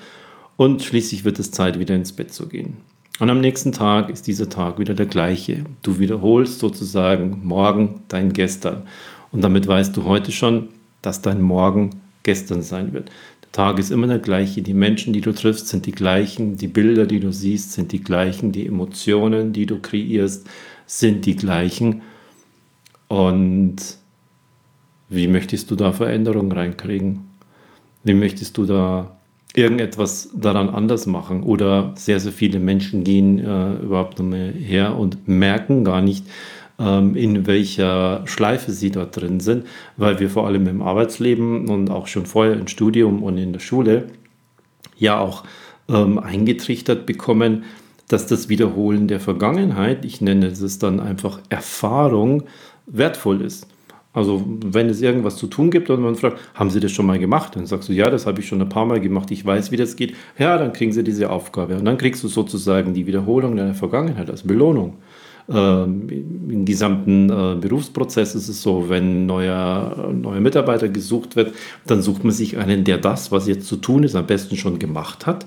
und 0.55 0.83
schließlich 0.83 1.25
wird 1.25 1.39
es 1.39 1.49
Zeit, 1.49 1.79
wieder 1.79 1.95
ins 1.95 2.11
Bett 2.11 2.31
zu 2.31 2.47
gehen. 2.47 2.77
Und 3.19 3.31
am 3.31 3.41
nächsten 3.41 3.71
Tag 3.71 4.11
ist 4.11 4.27
dieser 4.27 4.49
Tag 4.49 4.77
wieder 4.77 4.93
der 4.93 5.07
gleiche. 5.07 5.63
Du 5.81 5.97
wiederholst 5.97 6.59
sozusagen 6.59 7.41
morgen 7.43 8.01
dein 8.07 8.33
Gestern. 8.33 8.83
Und 9.31 9.43
damit 9.43 9.65
weißt 9.65 9.97
du 9.97 10.03
heute 10.03 10.31
schon, 10.31 10.67
dass 11.01 11.23
dein 11.23 11.41
Morgen 11.41 11.89
gestern 12.21 12.61
sein 12.61 12.93
wird. 12.93 13.09
Der 13.41 13.51
Tag 13.51 13.79
ist 13.79 13.89
immer 13.89 14.05
der 14.05 14.19
gleiche. 14.19 14.61
Die 14.61 14.75
Menschen, 14.75 15.11
die 15.11 15.21
du 15.21 15.31
triffst, 15.31 15.69
sind 15.69 15.87
die 15.87 15.91
gleichen. 15.91 16.57
Die 16.57 16.67
Bilder, 16.67 17.07
die 17.07 17.19
du 17.19 17.33
siehst, 17.33 17.71
sind 17.71 17.93
die 17.93 18.03
gleichen. 18.03 18.51
Die 18.51 18.67
Emotionen, 18.67 19.53
die 19.53 19.65
du 19.65 19.79
kreierst, 19.79 20.47
sind 20.85 21.25
die 21.25 21.35
gleichen. 21.35 22.03
Und 23.07 24.02
wie 25.13 25.27
möchtest 25.27 25.71
du 25.71 25.75
da 25.75 25.91
Veränderungen 25.91 26.51
reinkriegen? 26.51 27.21
Wie 28.03 28.13
möchtest 28.13 28.57
du 28.57 28.65
da 28.65 29.15
irgendetwas 29.55 30.29
daran 30.35 30.69
anders 30.69 31.05
machen? 31.05 31.43
Oder 31.43 31.93
sehr, 31.95 32.19
sehr 32.19 32.31
viele 32.31 32.59
Menschen 32.59 33.03
gehen 33.03 33.39
äh, 33.39 33.75
überhaupt 33.75 34.19
noch 34.19 34.25
mehr 34.25 34.51
her 34.51 34.97
und 34.97 35.27
merken 35.27 35.83
gar 35.83 36.01
nicht, 36.01 36.25
ähm, 36.79 37.15
in 37.15 37.45
welcher 37.45 38.23
Schleife 38.25 38.71
sie 38.71 38.91
dort 38.91 39.15
drin 39.15 39.39
sind, 39.39 39.65
weil 39.97 40.19
wir 40.19 40.29
vor 40.29 40.47
allem 40.47 40.67
im 40.67 40.81
Arbeitsleben 40.81 41.69
und 41.69 41.89
auch 41.89 42.07
schon 42.07 42.25
vorher 42.25 42.53
im 42.53 42.67
Studium 42.67 43.23
und 43.23 43.37
in 43.37 43.53
der 43.53 43.59
Schule 43.59 44.07
ja 44.97 45.19
auch 45.19 45.43
ähm, 45.89 46.17
eingetrichtert 46.17 47.05
bekommen, 47.05 47.63
dass 48.07 48.27
das 48.27 48.49
Wiederholen 48.49 49.07
der 49.07 49.19
Vergangenheit, 49.19 50.05
ich 50.05 50.21
nenne 50.21 50.47
es 50.47 50.79
dann 50.79 50.99
einfach 50.99 51.39
Erfahrung, 51.49 52.43
wertvoll 52.85 53.41
ist. 53.41 53.67
Also 54.13 54.43
wenn 54.47 54.89
es 54.89 55.01
irgendwas 55.01 55.37
zu 55.37 55.47
tun 55.47 55.71
gibt 55.71 55.89
und 55.89 56.01
man 56.01 56.15
fragt, 56.15 56.39
haben 56.53 56.69
Sie 56.69 56.79
das 56.79 56.91
schon 56.91 57.07
mal 57.07 57.17
gemacht? 57.17 57.55
Dann 57.55 57.65
sagst 57.65 57.89
du, 57.89 57.93
ja, 57.93 58.09
das 58.11 58.27
habe 58.27 58.41
ich 58.41 58.47
schon 58.47 58.61
ein 58.61 58.69
paar 58.69 58.85
Mal 58.85 59.01
gemacht, 59.01 59.31
ich 59.31 59.43
weiß, 59.43 59.71
wie 59.71 59.77
das 59.77 59.95
geht. 59.95 60.15
Ja, 60.37 60.57
dann 60.57 60.71
kriegen 60.71 60.91
Sie 60.91 61.03
diese 61.03 61.31
Aufgabe. 61.31 61.75
Und 61.75 61.85
dann 61.85 61.97
kriegst 61.97 62.23
du 62.23 62.27
sozusagen 62.27 62.93
die 62.93 63.07
Wiederholung 63.07 63.55
deiner 63.55 63.73
Vergangenheit 63.73 64.29
als 64.29 64.43
Belohnung. 64.43 64.97
Ähm, 65.49 66.07
Im 66.49 66.63
gesamten 66.63 67.29
äh, 67.29 67.55
Berufsprozess 67.59 68.35
ist 68.35 68.47
es 68.47 68.61
so, 68.61 68.87
wenn 68.87 69.25
neuer, 69.25 70.11
neuer 70.13 70.39
Mitarbeiter 70.39 70.87
gesucht 70.87 71.35
wird, 71.35 71.53
dann 71.85 72.01
sucht 72.01 72.23
man 72.23 72.31
sich 72.31 72.57
einen, 72.57 72.83
der 72.83 72.99
das, 72.99 73.31
was 73.31 73.47
jetzt 73.47 73.67
zu 73.67 73.77
tun 73.77 74.03
ist, 74.03 74.15
am 74.15 74.27
besten 74.27 74.55
schon 74.55 74.79
gemacht 74.79 75.25
hat. 75.25 75.45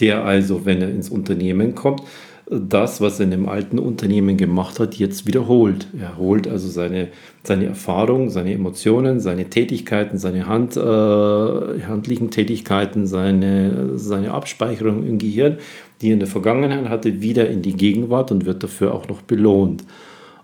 Der 0.00 0.24
also, 0.24 0.64
wenn 0.64 0.80
er 0.80 0.88
ins 0.88 1.10
Unternehmen 1.10 1.74
kommt, 1.74 2.02
das, 2.46 3.00
was 3.00 3.20
er 3.20 3.24
in 3.24 3.30
dem 3.30 3.48
alten 3.48 3.78
Unternehmen 3.78 4.36
gemacht 4.36 4.78
hat, 4.78 4.96
jetzt 4.96 5.26
wiederholt. 5.26 5.88
Er 5.98 6.18
holt 6.18 6.46
also 6.46 6.68
seine, 6.68 7.08
seine 7.42 7.66
Erfahrungen, 7.66 8.28
seine 8.28 8.52
Emotionen, 8.52 9.20
seine 9.20 9.48
Tätigkeiten, 9.48 10.18
seine 10.18 10.46
Hand, 10.46 10.76
äh, 10.76 10.80
handlichen 10.80 12.30
Tätigkeiten, 12.30 13.06
seine, 13.06 13.98
seine 13.98 14.32
Abspeicherung 14.32 15.06
im 15.06 15.18
Gehirn, 15.18 15.56
die 16.00 16.10
er 16.10 16.14
in 16.14 16.18
der 16.18 16.28
Vergangenheit 16.28 16.88
hatte, 16.90 17.22
wieder 17.22 17.48
in 17.48 17.62
die 17.62 17.76
Gegenwart 17.76 18.30
und 18.30 18.44
wird 18.44 18.62
dafür 18.62 18.94
auch 18.94 19.08
noch 19.08 19.22
belohnt. 19.22 19.84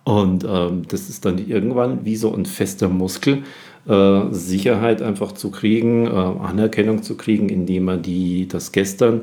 Und 0.05 0.45
ähm, 0.49 0.83
das 0.89 1.11
ist 1.11 1.27
dann 1.27 1.39
irgendwann 1.39 2.07
wie 2.07 2.17
so 2.17 2.35
ein 2.35 2.47
fester 2.47 2.89
Muskel, 2.89 3.43
äh, 3.87 4.21
Sicherheit 4.31 5.03
einfach 5.03 5.33
zu 5.33 5.51
kriegen, 5.51 6.07
äh, 6.07 6.11
Anerkennung 6.11 7.03
zu 7.03 7.17
kriegen, 7.17 7.51
indem 7.51 7.89
er 7.89 7.99
die, 7.99 8.49
das 8.49 8.73
Gestern 8.73 9.23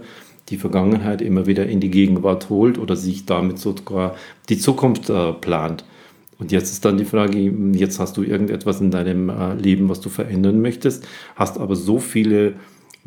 die 0.49 0.57
Vergangenheit 0.57 1.21
immer 1.21 1.45
wieder 1.45 1.65
in 1.67 1.79
die 1.79 1.91
Gegenwart 1.91 2.49
holt 2.49 2.77
oder 2.77 2.95
sich 2.95 3.25
damit 3.25 3.59
sogar 3.59 4.15
die 4.49 4.57
Zukunft 4.57 5.09
äh, 5.09 5.33
plant. 5.33 5.83
Und 6.39 6.51
jetzt 6.51 6.71
ist 6.71 6.85
dann 6.85 6.97
die 6.97 7.05
Frage, 7.05 7.37
jetzt 7.73 7.99
hast 7.99 8.15
du 8.15 8.23
irgendetwas 8.23 8.79
in 8.79 8.91
deinem 8.91 9.29
äh, 9.29 9.55
Leben, 9.55 9.89
was 9.89 10.01
du 10.01 10.09
verändern 10.09 10.61
möchtest, 10.61 11.07
hast 11.35 11.59
aber 11.59 11.75
so 11.75 11.99
viele 11.99 12.53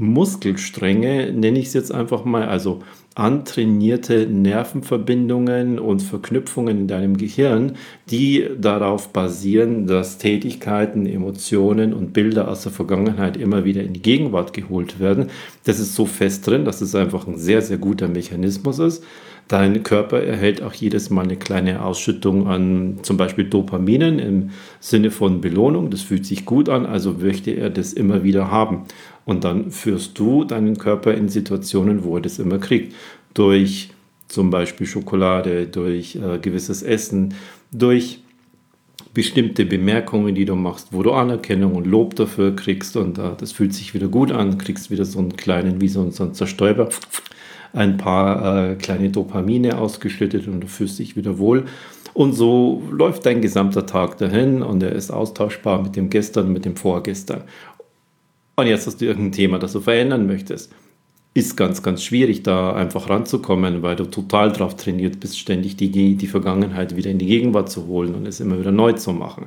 Muskelstränge, 0.00 1.30
nenne 1.30 1.58
ich 1.58 1.66
es 1.66 1.74
jetzt 1.74 1.92
einfach 1.92 2.24
mal, 2.24 2.48
also 2.48 2.80
antrainierte 3.14 4.26
Nervenverbindungen 4.26 5.78
und 5.78 6.00
Verknüpfungen 6.00 6.78
in 6.78 6.88
deinem 6.88 7.18
Gehirn, 7.18 7.72
die 8.10 8.48
darauf 8.58 9.12
basieren, 9.12 9.86
dass 9.86 10.16
Tätigkeiten, 10.16 11.04
Emotionen 11.04 11.92
und 11.92 12.14
Bilder 12.14 12.48
aus 12.48 12.62
der 12.62 12.72
Vergangenheit 12.72 13.36
immer 13.36 13.66
wieder 13.66 13.82
in 13.82 13.92
die 13.92 14.00
Gegenwart 14.00 14.54
geholt 14.54 15.00
werden. 15.00 15.26
Das 15.64 15.78
ist 15.78 15.94
so 15.94 16.06
fest 16.06 16.46
drin, 16.46 16.64
dass 16.64 16.80
es 16.80 16.94
einfach 16.94 17.26
ein 17.26 17.36
sehr, 17.36 17.60
sehr 17.60 17.78
guter 17.78 18.08
Mechanismus 18.08 18.78
ist. 18.78 19.04
Dein 19.50 19.82
Körper 19.82 20.22
erhält 20.22 20.62
auch 20.62 20.72
jedes 20.72 21.10
Mal 21.10 21.24
eine 21.24 21.34
kleine 21.34 21.82
Ausschüttung 21.84 22.46
an 22.46 23.00
zum 23.02 23.16
Beispiel 23.16 23.46
Dopaminen 23.46 24.20
im 24.20 24.50
Sinne 24.78 25.10
von 25.10 25.40
Belohnung. 25.40 25.90
Das 25.90 26.02
fühlt 26.02 26.24
sich 26.24 26.44
gut 26.44 26.68
an, 26.68 26.86
also 26.86 27.14
möchte 27.14 27.50
er 27.50 27.68
das 27.68 27.92
immer 27.92 28.22
wieder 28.22 28.52
haben. 28.52 28.84
Und 29.24 29.44
dann 29.44 29.70
führst 29.70 30.18
du 30.18 30.44
deinen 30.44 30.78
Körper 30.78 31.14
in 31.14 31.28
Situationen, 31.28 32.04
wo 32.04 32.16
er 32.16 32.22
das 32.22 32.38
immer 32.38 32.58
kriegt. 32.58 32.94
Durch 33.34 33.90
zum 34.28 34.50
Beispiel 34.50 34.86
Schokolade, 34.86 35.66
durch 35.66 36.16
äh, 36.16 36.38
gewisses 36.38 36.82
Essen, 36.82 37.34
durch 37.72 38.20
bestimmte 39.12 39.66
Bemerkungen, 39.66 40.34
die 40.34 40.44
du 40.44 40.54
machst, 40.54 40.88
wo 40.92 41.02
du 41.02 41.12
Anerkennung 41.12 41.74
und 41.74 41.86
Lob 41.86 42.14
dafür 42.14 42.54
kriegst 42.54 42.96
und 42.96 43.18
äh, 43.18 43.30
das 43.36 43.52
fühlt 43.52 43.74
sich 43.74 43.92
wieder 43.92 44.08
gut 44.08 44.30
an, 44.30 44.58
kriegst 44.58 44.90
wieder 44.90 45.04
so 45.04 45.18
einen 45.18 45.36
kleinen, 45.36 45.80
wie 45.80 45.88
so, 45.88 46.00
einen 46.00 46.34
Zerstäuber, 46.34 46.88
ein 47.72 47.96
paar 47.96 48.70
äh, 48.70 48.74
kleine 48.76 49.10
Dopamine 49.10 49.78
ausgeschüttet 49.78 50.46
und 50.46 50.60
du 50.60 50.68
fühlst 50.68 50.98
dich 50.98 51.16
wieder 51.16 51.38
wohl. 51.38 51.64
Und 52.12 52.32
so 52.32 52.82
läuft 52.90 53.24
dein 53.26 53.40
gesamter 53.40 53.86
Tag 53.86 54.18
dahin 54.18 54.62
und 54.62 54.82
er 54.82 54.92
ist 54.92 55.10
austauschbar 55.10 55.82
mit 55.82 55.94
dem 55.94 56.10
Gestern, 56.10 56.52
mit 56.52 56.64
dem 56.64 56.76
Vorgestern. 56.76 57.42
Und 58.56 58.66
jetzt 58.66 58.86
hast 58.86 59.00
du 59.00 59.06
irgendein 59.06 59.32
Thema, 59.32 59.58
das 59.58 59.72
du 59.72 59.80
verändern 59.80 60.26
möchtest. 60.26 60.72
Ist 61.32 61.56
ganz, 61.56 61.82
ganz 61.82 62.02
schwierig, 62.02 62.42
da 62.42 62.72
einfach 62.72 63.08
ranzukommen, 63.08 63.82
weil 63.82 63.96
du 63.96 64.04
total 64.04 64.50
drauf 64.52 64.76
trainiert 64.76 65.20
bist, 65.20 65.38
ständig 65.38 65.76
die, 65.76 65.90
die 66.16 66.26
Vergangenheit 66.26 66.96
wieder 66.96 67.10
in 67.10 67.18
die 67.18 67.26
Gegenwart 67.26 67.70
zu 67.70 67.86
holen 67.86 68.14
und 68.14 68.26
es 68.26 68.40
immer 68.40 68.58
wieder 68.58 68.72
neu 68.72 68.92
zu 68.92 69.12
machen. 69.12 69.46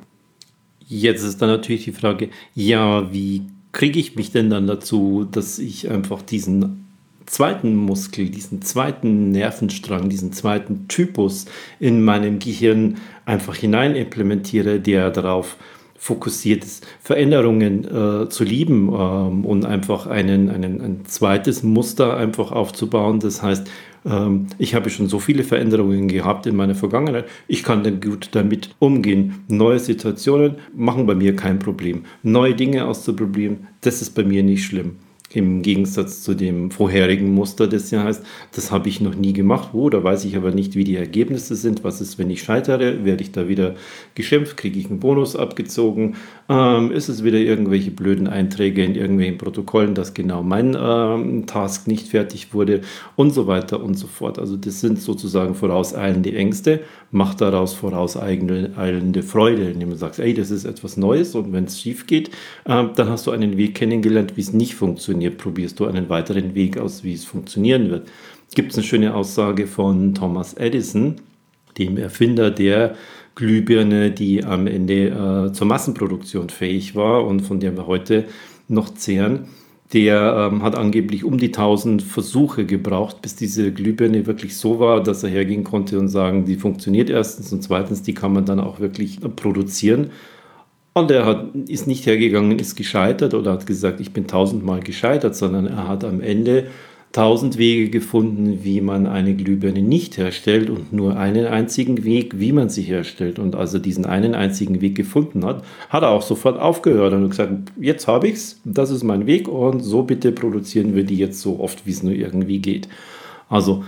Jetzt 0.87 1.23
ist 1.23 1.41
dann 1.41 1.49
natürlich 1.49 1.83
die 1.83 1.91
Frage, 1.91 2.29
ja, 2.55 3.11
wie 3.11 3.43
kriege 3.73 3.99
ich 3.99 4.15
mich 4.15 4.31
denn 4.31 4.49
dann 4.49 4.67
dazu, 4.67 5.27
dass 5.29 5.59
ich 5.59 5.89
einfach 5.89 6.21
diesen 6.21 6.83
zweiten 7.25 7.75
Muskel, 7.75 8.29
diesen 8.29 8.61
zweiten 8.61 9.31
Nervenstrang, 9.31 10.09
diesen 10.09 10.33
zweiten 10.33 10.87
Typus 10.87 11.45
in 11.79 12.03
meinem 12.03 12.39
Gehirn 12.39 12.97
einfach 13.25 13.55
hinein 13.55 13.95
implementiere, 13.95 14.79
der 14.79 15.09
darauf 15.09 15.57
fokussiert 16.03 16.65
ist, 16.65 16.85
Veränderungen 16.99 17.85
äh, 17.85 18.27
zu 18.27 18.43
lieben 18.43 18.89
ähm, 18.89 19.45
und 19.45 19.65
einfach 19.65 20.05
einen, 20.05 20.49
einen, 20.49 20.81
ein 20.81 21.05
zweites 21.05 21.63
Muster 21.63 22.17
einfach 22.17 22.51
aufzubauen. 22.51 23.21
Das 23.21 23.41
heißt, 23.41 23.69
ähm, 24.05 24.47
ich 24.57 24.75
habe 24.75 24.89
schon 24.89 25.07
so 25.07 25.19
viele 25.19 25.45
Veränderungen 25.45 26.09
gehabt 26.09 26.45
in 26.45 26.57
meiner 26.57 26.75
Vergangenheit. 26.75 27.23
Ich 27.47 27.63
kann 27.63 27.85
dann 27.85 28.01
gut 28.01 28.27
damit 28.33 28.75
umgehen. 28.79 29.45
Neue 29.47 29.79
Situationen 29.79 30.55
machen 30.75 31.05
bei 31.05 31.15
mir 31.15 31.37
kein 31.37 31.57
Problem. 31.57 32.03
Neue 32.21 32.53
Dinge 32.53 32.85
auszuprobieren, 32.85 33.67
das 33.79 34.01
ist 34.01 34.09
bei 34.09 34.25
mir 34.25 34.43
nicht 34.43 34.65
schlimm 34.65 34.97
im 35.35 35.63
Gegensatz 35.63 36.21
zu 36.21 36.35
dem 36.35 36.69
vorherigen 36.69 37.33
Muster, 37.33 37.67
das 37.67 37.89
ja 37.91 38.03
heißt, 38.03 38.23
das 38.55 38.71
habe 38.71 38.87
ich 38.89 39.01
noch 39.01 39.15
nie 39.15 39.33
gemacht. 39.33 39.69
Wo, 39.73 39.89
da 39.89 40.03
weiß 40.03 40.25
ich 40.25 40.37
aber 40.37 40.51
nicht, 40.51 40.75
wie 40.75 40.83
die 40.83 40.95
Ergebnisse 40.95 41.55
sind. 41.55 41.83
Was 41.83 42.01
ist, 42.01 42.19
wenn 42.19 42.29
ich 42.29 42.43
scheitere? 42.43 43.03
Werde 43.03 43.23
ich 43.23 43.31
da 43.31 43.47
wieder 43.47 43.73
geschimpft? 44.13 44.57
Kriege 44.57 44.79
ich 44.79 44.89
einen 44.89 44.99
Bonus 44.99 45.35
abgezogen? 45.35 46.15
Ähm, 46.49 46.91
ist 46.91 47.09
es 47.09 47.23
wieder 47.23 47.39
irgendwelche 47.39 47.91
blöden 47.91 48.27
Einträge 48.27 48.83
in 48.83 48.95
irgendwelchen 48.95 49.37
Protokollen, 49.39 49.95
dass 49.95 50.13
genau 50.13 50.43
mein 50.43 50.77
ähm, 50.79 51.47
Task 51.47 51.87
nicht 51.87 52.09
fertig 52.09 52.53
wurde? 52.53 52.81
Und 53.15 53.31
so 53.31 53.47
weiter 53.47 53.83
und 53.83 53.95
so 53.95 54.07
fort. 54.07 54.37
Also 54.37 54.55
das 54.55 54.81
sind 54.81 55.01
sozusagen 55.01 55.55
vorauseilende 55.55 56.33
Ängste. 56.35 56.81
Macht 57.09 57.41
daraus 57.41 57.73
vorauseilende 57.73 59.23
Freude, 59.23 59.69
indem 59.71 59.91
du 59.91 59.95
sagst, 59.95 60.19
ey, 60.19 60.33
das 60.33 60.51
ist 60.51 60.65
etwas 60.65 60.97
Neues 60.97 61.35
und 61.35 61.53
wenn 61.53 61.65
es 61.65 61.79
schief 61.79 62.05
geht, 62.07 62.29
äh, 62.65 62.83
dann 62.95 63.09
hast 63.09 63.25
du 63.27 63.31
einen 63.31 63.57
Weg 63.57 63.75
kennengelernt, 63.75 64.35
wie 64.35 64.41
es 64.41 64.53
nicht 64.53 64.75
funktioniert 64.75 65.22
funktioniert, 65.23 65.37
probierst 65.37 65.79
du 65.79 65.85
einen 65.85 66.09
weiteren 66.09 66.55
Weg 66.55 66.77
aus, 66.77 67.03
wie 67.03 67.13
es 67.13 67.25
funktionieren 67.25 67.89
wird. 67.89 68.09
Gibt 68.55 68.71
es 68.71 68.77
eine 68.77 68.85
schöne 68.85 69.13
Aussage 69.13 69.67
von 69.67 70.13
Thomas 70.13 70.53
Edison, 70.53 71.15
dem 71.77 71.97
Erfinder 71.97 72.51
der 72.51 72.95
Glühbirne, 73.35 74.11
die 74.11 74.43
am 74.43 74.67
Ende 74.67 75.47
äh, 75.49 75.53
zur 75.53 75.67
Massenproduktion 75.67 76.49
fähig 76.49 76.95
war 76.95 77.25
und 77.25 77.41
von 77.41 77.59
der 77.59 77.75
wir 77.75 77.87
heute 77.87 78.25
noch 78.67 78.93
zehren. 78.93 79.47
Der 79.91 80.49
ähm, 80.51 80.61
hat 80.63 80.75
angeblich 80.75 81.23
um 81.23 81.37
die 81.37 81.47
1000 81.47 82.01
Versuche 82.01 82.65
gebraucht, 82.65 83.21
bis 83.21 83.35
diese 83.35 83.71
Glühbirne 83.71 84.25
wirklich 84.25 84.57
so 84.57 84.79
war, 84.79 85.01
dass 85.01 85.23
er 85.23 85.29
hergehen 85.29 85.63
konnte 85.63 85.99
und 85.99 86.09
sagen, 86.09 86.45
die 86.45 86.55
funktioniert 86.55 87.09
erstens 87.09 87.51
und 87.53 87.61
zweitens, 87.63 88.01
die 88.01 88.13
kann 88.13 88.33
man 88.33 88.45
dann 88.45 88.59
auch 88.59 88.79
wirklich 88.79 89.19
produzieren. 89.35 90.09
Und 90.93 91.09
er 91.09 91.25
hat, 91.25 91.55
ist 91.67 91.87
nicht 91.87 92.05
hergegangen, 92.05 92.59
ist 92.59 92.75
gescheitert 92.75 93.33
oder 93.33 93.53
hat 93.53 93.65
gesagt, 93.65 93.99
ich 93.99 94.13
bin 94.13 94.27
tausendmal 94.27 94.79
gescheitert, 94.81 95.35
sondern 95.35 95.65
er 95.65 95.87
hat 95.87 96.03
am 96.03 96.21
Ende 96.21 96.67
tausend 97.13 97.59
Wege 97.59 97.89
gefunden, 97.89 98.63
wie 98.63 98.81
man 98.81 99.05
eine 99.05 99.35
Glühbirne 99.35 99.83
nicht 99.83 100.17
herstellt 100.17 100.69
und 100.71 100.91
nur 100.91 101.15
einen 101.15 101.45
einzigen 101.45 102.03
Weg, 102.03 102.39
wie 102.39 102.51
man 102.51 102.69
sie 102.69 102.81
herstellt. 102.81 103.37
Und 103.37 103.55
als 103.55 103.73
er 103.73 103.79
diesen 103.79 104.05
einen 104.05 104.33
einzigen 104.33 104.81
Weg 104.81 104.95
gefunden 104.95 105.45
hat, 105.45 105.63
hat 105.89 106.01
er 106.01 106.09
auch 106.09 106.23
sofort 106.23 106.59
aufgehört 106.59 107.13
und 107.13 107.29
gesagt, 107.29 107.53
jetzt 107.79 108.07
habe 108.07 108.27
ich 108.27 108.35
es, 108.35 108.61
das 108.65 108.89
ist 108.89 109.03
mein 109.03 109.27
Weg 109.27 109.47
und 109.47 109.81
so 109.81 110.01
bitte 110.01 110.31
produzieren 110.31 110.95
wir 110.95 111.03
die 111.03 111.17
jetzt 111.17 111.39
so 111.39 111.59
oft, 111.59 111.85
wie 111.85 111.91
es 111.91 112.01
nur 112.01 112.13
irgendwie 112.13 112.59
geht. 112.59 112.87
Also 113.47 113.83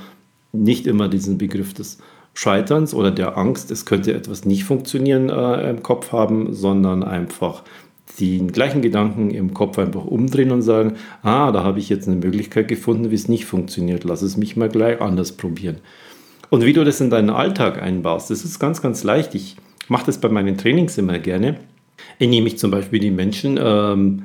nicht 0.54 0.86
immer 0.86 1.10
diesen 1.10 1.40
Begriff 1.40 1.74
des 1.74 1.98
Scheiterns 2.36 2.94
oder 2.94 3.12
der 3.12 3.38
Angst, 3.38 3.72
es 3.72 3.86
könnte 3.86 4.14
etwas 4.14 4.46
nicht 4.46 4.66
funktionieren 4.66 5.30
äh, 5.30 5.70
im 5.70 5.82
Kopf 5.82 6.12
haben, 6.12 6.54
sondern 6.54 7.02
einfach 7.02 7.64
den 8.20 8.52
gleichen 8.52 8.82
Gedanken 8.82 9.32
im 9.32 9.54
Kopf 9.54 9.80
einfach 9.80 10.06
umdrehen 10.06 10.52
und 10.52 10.62
sagen, 10.62 10.98
ah, 11.24 11.52
da 11.52 11.64
habe 11.64 11.80
ich 11.80 11.90
jetzt 11.90 12.08
eine 12.08 12.18
Möglichkeit 12.18 12.68
gefunden, 12.68 13.10
wie 13.10 13.16
es 13.16 13.30
nicht 13.30 13.46
funktioniert. 13.46 14.04
Lass 14.04 14.22
es 14.22 14.38
mich 14.38 14.58
mal 14.58 14.70
gleich 14.70 15.02
anders 15.02 15.32
probieren. 15.32 15.78
Und 16.50 16.64
wie 16.66 16.74
du 16.74 16.84
das 16.84 17.02
in 17.02 17.10
deinen 17.10 17.30
Alltag 17.30 17.82
einbaust, 17.82 18.30
das 18.30 18.44
ist 18.44 18.60
ganz, 18.60 18.82
ganz 18.82 19.04
leicht. 19.04 19.34
Ich 19.34 19.56
mache 19.88 20.06
das 20.06 20.20
bei 20.20 20.30
meinen 20.30 20.58
Trainings 20.58 20.98
immer 20.98 21.20
gerne, 21.20 21.58
indem 22.20 22.46
ich 22.46 22.58
zum 22.58 22.70
Beispiel 22.70 23.00
die 23.00 23.12
Menschen 23.12 23.58
ähm, 23.62 24.24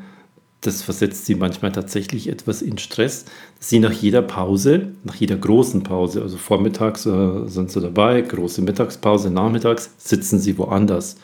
das 0.61 0.83
versetzt 0.83 1.25
sie 1.25 1.35
manchmal 1.35 1.73
tatsächlich 1.73 2.29
etwas 2.29 2.61
in 2.61 2.76
Stress, 2.76 3.25
dass 3.59 3.71
sie 3.71 3.79
nach 3.79 3.93
jeder 3.93 4.23
Pause, 4.23 4.88
nach 5.05 5.14
jeder 5.14 5.37
großen 5.37 5.83
Pause, 5.83 6.21
also 6.23 6.37
vormittags 6.37 7.07
äh, 7.07 7.47
sind 7.47 7.71
sie 7.71 7.81
dabei, 7.81 8.21
große 8.21 8.61
Mittagspause, 8.61 9.31
nachmittags 9.31 9.95
sitzen 9.97 10.38
sie 10.38 10.59
woanders. 10.59 11.17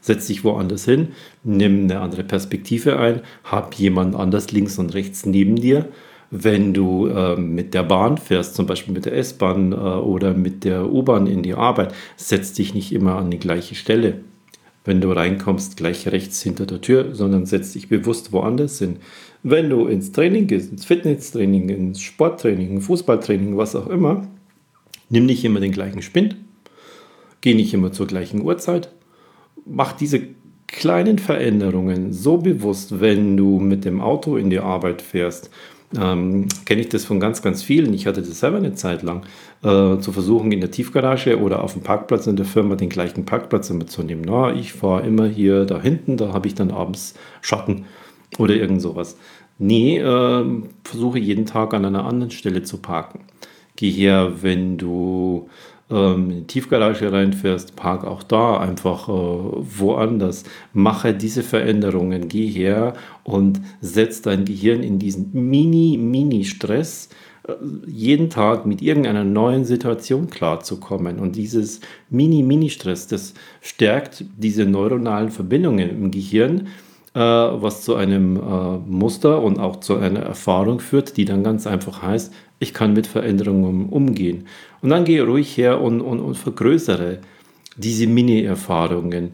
Setz 0.00 0.26
dich 0.26 0.44
woanders 0.44 0.84
hin, 0.84 1.08
nimm 1.44 1.84
eine 1.84 2.00
andere 2.00 2.24
Perspektive 2.24 2.98
ein, 2.98 3.20
hab 3.44 3.74
jemand 3.74 4.16
anders 4.16 4.50
links 4.52 4.78
und 4.78 4.92
rechts 4.92 5.24
neben 5.24 5.56
dir. 5.56 5.88
Wenn 6.30 6.74
du 6.74 7.06
äh, 7.06 7.36
mit 7.36 7.74
der 7.74 7.84
Bahn 7.84 8.18
fährst, 8.18 8.56
zum 8.56 8.66
Beispiel 8.66 8.92
mit 8.92 9.04
der 9.04 9.16
S-Bahn 9.16 9.72
äh, 9.72 9.76
oder 9.76 10.34
mit 10.34 10.64
der 10.64 10.90
U-Bahn 10.92 11.28
in 11.28 11.42
die 11.42 11.54
Arbeit, 11.54 11.94
setz 12.16 12.52
dich 12.52 12.74
nicht 12.74 12.92
immer 12.92 13.16
an 13.16 13.30
die 13.30 13.38
gleiche 13.38 13.76
Stelle 13.76 14.16
wenn 14.84 15.00
du 15.00 15.10
reinkommst, 15.10 15.76
gleich 15.76 16.08
rechts 16.08 16.42
hinter 16.42 16.66
der 16.66 16.80
Tür, 16.80 17.14
sondern 17.14 17.46
setz 17.46 17.72
dich 17.72 17.88
bewusst 17.88 18.32
woanders 18.32 18.78
hin. 18.78 18.96
Wenn 19.42 19.70
du 19.70 19.86
ins 19.86 20.12
Training 20.12 20.46
gehst, 20.46 20.70
ins 20.70 20.84
Fitnesstraining, 20.84 21.68
ins 21.70 22.00
Sporttraining, 22.00 22.80
Fußballtraining, 22.80 23.56
was 23.56 23.74
auch 23.76 23.88
immer, 23.88 24.28
nimm 25.08 25.26
nicht 25.26 25.44
immer 25.44 25.60
den 25.60 25.72
gleichen 25.72 26.02
Spind, 26.02 26.36
geh 27.40 27.54
nicht 27.54 27.72
immer 27.72 27.92
zur 27.92 28.06
gleichen 28.06 28.42
Uhrzeit, 28.42 28.92
mach 29.64 29.92
diese 29.92 30.20
kleinen 30.66 31.18
Veränderungen 31.18 32.12
so 32.12 32.38
bewusst, 32.38 33.00
wenn 33.00 33.36
du 33.36 33.60
mit 33.60 33.84
dem 33.84 34.00
Auto 34.00 34.36
in 34.36 34.50
die 34.50 34.58
Arbeit 34.58 35.02
fährst 35.02 35.50
ähm, 35.96 36.48
kenne 36.64 36.80
ich 36.80 36.88
das 36.88 37.04
von 37.04 37.20
ganz, 37.20 37.42
ganz 37.42 37.62
vielen. 37.62 37.94
Ich 37.94 38.06
hatte 38.06 38.20
das 38.20 38.40
selber 38.40 38.56
eine 38.56 38.74
Zeit 38.74 39.02
lang, 39.02 39.22
äh, 39.62 39.98
zu 39.98 40.12
versuchen, 40.12 40.52
in 40.52 40.60
der 40.60 40.70
Tiefgarage 40.70 41.40
oder 41.40 41.62
auf 41.62 41.72
dem 41.72 41.82
Parkplatz 41.82 42.26
in 42.26 42.36
der 42.36 42.46
Firma 42.46 42.74
den 42.74 42.88
gleichen 42.88 43.24
Parkplatz 43.24 43.70
immer 43.70 43.86
zu 43.86 44.02
nehmen. 44.02 44.22
Na, 44.26 44.52
ich 44.52 44.72
fahre 44.72 45.06
immer 45.06 45.26
hier 45.26 45.64
da 45.64 45.80
hinten, 45.80 46.16
da 46.16 46.32
habe 46.32 46.46
ich 46.48 46.54
dann 46.54 46.70
abends 46.70 47.14
Schatten 47.40 47.86
oder 48.38 48.54
irgend 48.54 48.82
sowas. 48.82 49.16
Nee, 49.58 49.98
äh, 49.98 50.44
versuche 50.82 51.18
jeden 51.18 51.46
Tag 51.46 51.74
an 51.74 51.84
einer 51.84 52.04
anderen 52.04 52.32
Stelle 52.32 52.62
zu 52.62 52.78
parken. 52.78 53.20
Geh 53.76 53.90
her, 53.90 54.42
wenn 54.42 54.78
du 54.78 55.48
ähm, 55.90 56.30
in 56.30 56.36
die 56.38 56.46
Tiefgarage 56.46 57.12
reinfährst, 57.12 57.76
park 57.76 58.04
auch 58.04 58.22
da 58.22 58.58
einfach 58.58 59.08
äh, 59.08 59.12
woanders. 59.12 60.44
Mache 60.72 61.12
diese 61.12 61.42
Veränderungen, 61.42 62.28
geh 62.28 62.46
her 62.46 62.94
und 63.22 63.60
setz 63.80 64.22
dein 64.22 64.44
Gehirn 64.44 64.82
in 64.82 64.98
diesen 64.98 65.30
Mini-Mini-Stress, 65.32 67.10
äh, 67.46 67.52
jeden 67.86 68.30
Tag 68.30 68.64
mit 68.64 68.80
irgendeiner 68.80 69.24
neuen 69.24 69.64
Situation 69.64 70.30
klarzukommen. 70.30 71.18
Und 71.18 71.36
dieses 71.36 71.80
Mini-Mini-Stress, 72.08 73.06
das 73.08 73.34
stärkt 73.60 74.24
diese 74.38 74.64
neuronalen 74.64 75.30
Verbindungen 75.30 75.90
im 75.90 76.10
Gehirn, 76.10 76.68
äh, 77.14 77.20
was 77.20 77.84
zu 77.84 77.94
einem 77.94 78.36
äh, 78.36 78.78
Muster 78.88 79.42
und 79.42 79.58
auch 79.58 79.80
zu 79.80 79.96
einer 79.96 80.20
Erfahrung 80.20 80.80
führt, 80.80 81.16
die 81.16 81.24
dann 81.26 81.44
ganz 81.44 81.66
einfach 81.66 82.02
heißt, 82.02 82.32
ich 82.58 82.72
kann 82.72 82.92
mit 82.94 83.06
Veränderungen 83.06 83.88
umgehen. 83.88 84.46
Und 84.84 84.90
dann 84.90 85.06
gehe 85.06 85.24
ruhig 85.24 85.56
her 85.56 85.80
und, 85.80 86.02
und, 86.02 86.20
und 86.20 86.36
vergrößere 86.36 87.20
diese 87.78 88.06
Mini-Erfahrungen. 88.06 89.32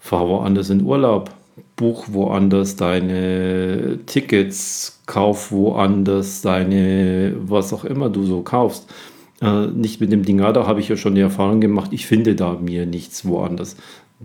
Fahr 0.00 0.26
woanders 0.26 0.70
in 0.70 0.82
Urlaub, 0.82 1.30
buch 1.76 2.06
woanders 2.08 2.74
deine 2.76 3.98
Tickets, 4.06 5.02
kauf 5.04 5.52
woanders 5.52 6.40
deine, 6.40 7.34
was 7.38 7.74
auch 7.74 7.84
immer 7.84 8.08
du 8.08 8.24
so 8.24 8.40
kaufst. 8.40 8.88
Äh, 9.42 9.66
nicht 9.66 10.00
mit 10.00 10.10
dem 10.10 10.24
Dinger, 10.24 10.54
da 10.54 10.66
habe 10.66 10.80
ich 10.80 10.88
ja 10.88 10.96
schon 10.96 11.14
die 11.14 11.20
Erfahrung 11.20 11.60
gemacht, 11.60 11.90
ich 11.92 12.06
finde 12.06 12.34
da 12.34 12.54
mir 12.54 12.86
nichts 12.86 13.26
woanders. 13.26 13.76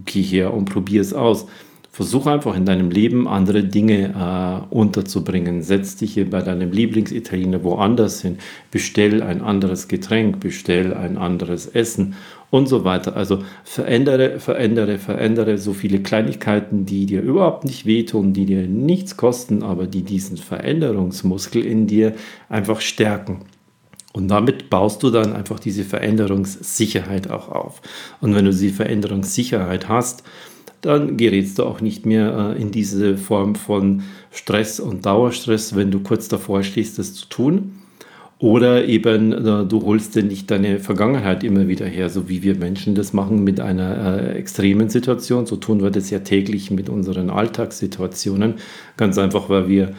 Geh 0.06 0.22
her 0.22 0.54
und 0.54 0.64
probier 0.64 1.02
es 1.02 1.14
aus. 1.14 1.46
Versuch 1.94 2.26
einfach 2.26 2.56
in 2.56 2.66
deinem 2.66 2.90
Leben 2.90 3.28
andere 3.28 3.64
Dinge 3.64 4.66
äh, 4.72 4.74
unterzubringen. 4.74 5.62
Setz 5.62 5.96
dich 5.96 6.16
hier 6.16 6.28
bei 6.28 6.42
deinem 6.42 6.72
Lieblingsitaliener 6.72 7.64
woanders 7.64 8.24
hin. 8.24 8.40
Bestell 8.72 9.22
ein 9.22 9.44
anderes 9.44 9.88
Getränk, 9.88 10.40
bestell 10.40 10.96
ein 10.96 11.20
anderes 11.20 11.68
Essen 11.68 12.16
und 12.50 12.68
so 12.68 12.84
weiter. 12.84 13.16
Also 13.16 13.44
verändere, 13.64 14.40
verändere, 14.40 14.98
verändere 14.98 15.60
so 15.60 15.74
viele 15.74 16.00
Kleinigkeiten, 16.00 16.88
die 16.88 17.06
dir 17.06 17.22
überhaupt 17.22 17.64
nicht 17.64 17.86
wehtun, 17.86 18.34
die 18.34 18.48
dir 18.48 18.64
nichts 18.64 19.16
kosten, 19.16 19.62
aber 19.62 19.86
die 19.86 20.02
diesen 20.02 20.38
Veränderungsmuskel 20.38 21.64
in 21.64 21.86
dir 21.86 22.16
einfach 22.50 22.82
stärken. 22.82 23.42
Und 24.14 24.30
damit 24.30 24.72
baust 24.72 25.04
du 25.04 25.12
dann 25.12 25.34
einfach 25.34 25.60
diese 25.60 25.84
Veränderungssicherheit 25.84 27.30
auch 27.30 27.50
auf. 27.50 27.84
Und 28.20 28.34
wenn 28.34 28.46
du 28.46 28.52
diese 28.52 28.70
Veränderungssicherheit 28.70 29.90
hast, 29.90 30.24
dann 30.84 31.18
gerätst 31.18 31.60
du 31.60 31.64
auch 31.64 31.82
nicht 31.82 32.06
mehr 32.06 32.56
äh, 32.56 32.62
in 32.62 32.72
diese 32.72 33.18
Form 33.18 33.56
von 33.56 34.04
Stress 34.32 34.80
und 34.80 35.06
Dauerstress, 35.06 35.76
wenn 35.76 35.92
du 35.92 36.02
kurz 36.02 36.28
davor 36.28 36.62
stehst, 36.62 37.00
das 37.00 37.14
zu 37.14 37.28
tun. 37.28 37.72
Oder 38.40 38.86
eben 38.86 39.32
äh, 39.32 39.66
du 39.66 39.84
holst 39.86 40.16
dir 40.16 40.24
nicht 40.24 40.52
deine 40.52 40.80
Vergangenheit 40.80 41.46
immer 41.46 41.70
wieder 41.70 41.86
her, 41.86 42.10
so 42.10 42.28
wie 42.28 42.44
wir 42.44 42.56
Menschen 42.56 42.94
das 42.94 43.14
machen 43.14 43.46
mit 43.46 43.62
einer 43.62 44.20
äh, 44.22 44.38
extremen 44.38 44.90
Situation. 44.90 45.46
So 45.46 45.56
tun 45.56 45.82
wir 45.82 45.90
das 45.90 46.10
ja 46.10 46.20
täglich 46.20 46.70
mit 46.70 46.90
unseren 46.90 47.30
Alltagssituationen. 47.30 48.56
Ganz 48.98 49.18
einfach, 49.18 49.48
weil 49.48 49.70
wir 49.70 49.94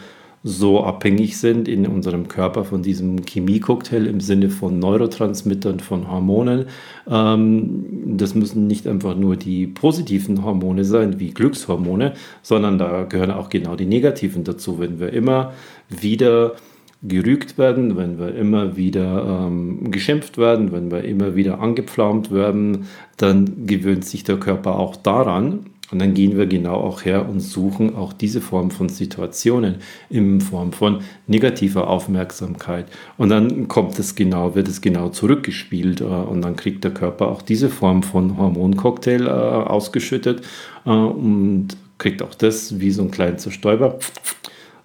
so 0.47 0.85
abhängig 0.85 1.39
sind 1.39 1.69
in 1.69 1.87
unserem 1.87 2.29
Körper 2.29 2.65
von 2.65 2.83
diesem 2.83 3.25
Chemiecocktail 3.25 4.07
im 4.07 4.21
Sinne 4.21 4.51
von 4.51 4.79
Neurotransmittern, 4.79 5.81
von 5.81 6.11
Hormonen. 6.11 6.67
Ähm, 7.11 8.17
das 8.19 8.35
müssen 8.35 8.67
nicht 8.67 8.87
einfach 8.87 9.17
nur 9.17 9.37
die 9.37 9.67
positiven 9.67 10.45
Hormone 10.45 10.85
sein, 10.85 11.19
wie 11.19 11.31
Glückshormone, 11.31 12.13
sondern 12.43 12.77
da 12.77 13.05
gehören 13.05 13.31
auch 13.31 13.49
genau 13.49 13.75
die 13.75 13.87
negativen 13.87 14.45
dazu. 14.45 14.79
Wenn 14.79 15.01
wir 15.01 15.15
immer 15.15 15.55
wieder 15.89 16.57
gerügt 17.03 17.57
werden, 17.57 17.97
wenn 17.97 18.19
wir 18.19 18.35
immer 18.35 18.77
wieder 18.77 19.47
ähm, 19.47 19.91
geschimpft 19.91 20.37
werden, 20.37 20.73
wenn 20.73 20.91
wir 20.91 21.05
immer 21.05 21.37
wieder 21.37 21.61
angepflaumt 21.61 22.31
werden, 22.31 22.87
dann 23.17 23.67
gewöhnt 23.67 24.05
sich 24.05 24.25
der 24.25 24.37
Körper 24.37 24.79
auch 24.79 24.97
daran 24.97 25.71
und 25.91 25.99
dann 25.99 26.15
gehen 26.15 26.37
wir 26.37 26.47
genau 26.47 26.75
auch 26.75 27.05
her 27.05 27.29
und 27.29 27.41
suchen 27.41 27.95
auch 27.95 28.13
diese 28.13 28.41
Form 28.41 28.71
von 28.71 28.89
Situationen 28.89 29.77
in 30.09 30.41
Form 30.41 30.73
von 30.73 31.01
negativer 31.27 31.89
Aufmerksamkeit. 31.89 32.87
Und 33.19 33.29
dann 33.29 33.69
kommt 33.69 33.99
es 33.99 34.15
genau, 34.15 34.55
wird 34.55 34.69
es 34.69 34.81
genau 34.81 35.11
zurückgespielt 35.11 36.01
äh, 36.01 36.05
und 36.05 36.43
dann 36.43 36.57
kriegt 36.57 36.85
der 36.85 36.93
Körper 36.93 37.29
auch 37.29 37.43
diese 37.43 37.69
Form 37.69 38.03
von 38.03 38.39
Hormoncocktail 38.39 39.27
äh, 39.27 39.31
ausgeschüttet 39.31 40.43
äh, 40.87 40.91
und 40.91 41.77
kriegt 41.99 42.23
auch 42.23 42.35
das 42.35 42.81
wie 42.81 42.91
so 42.91 43.03
ein 43.03 43.11
kleiner 43.11 43.37
Zerstäuber 43.37 43.99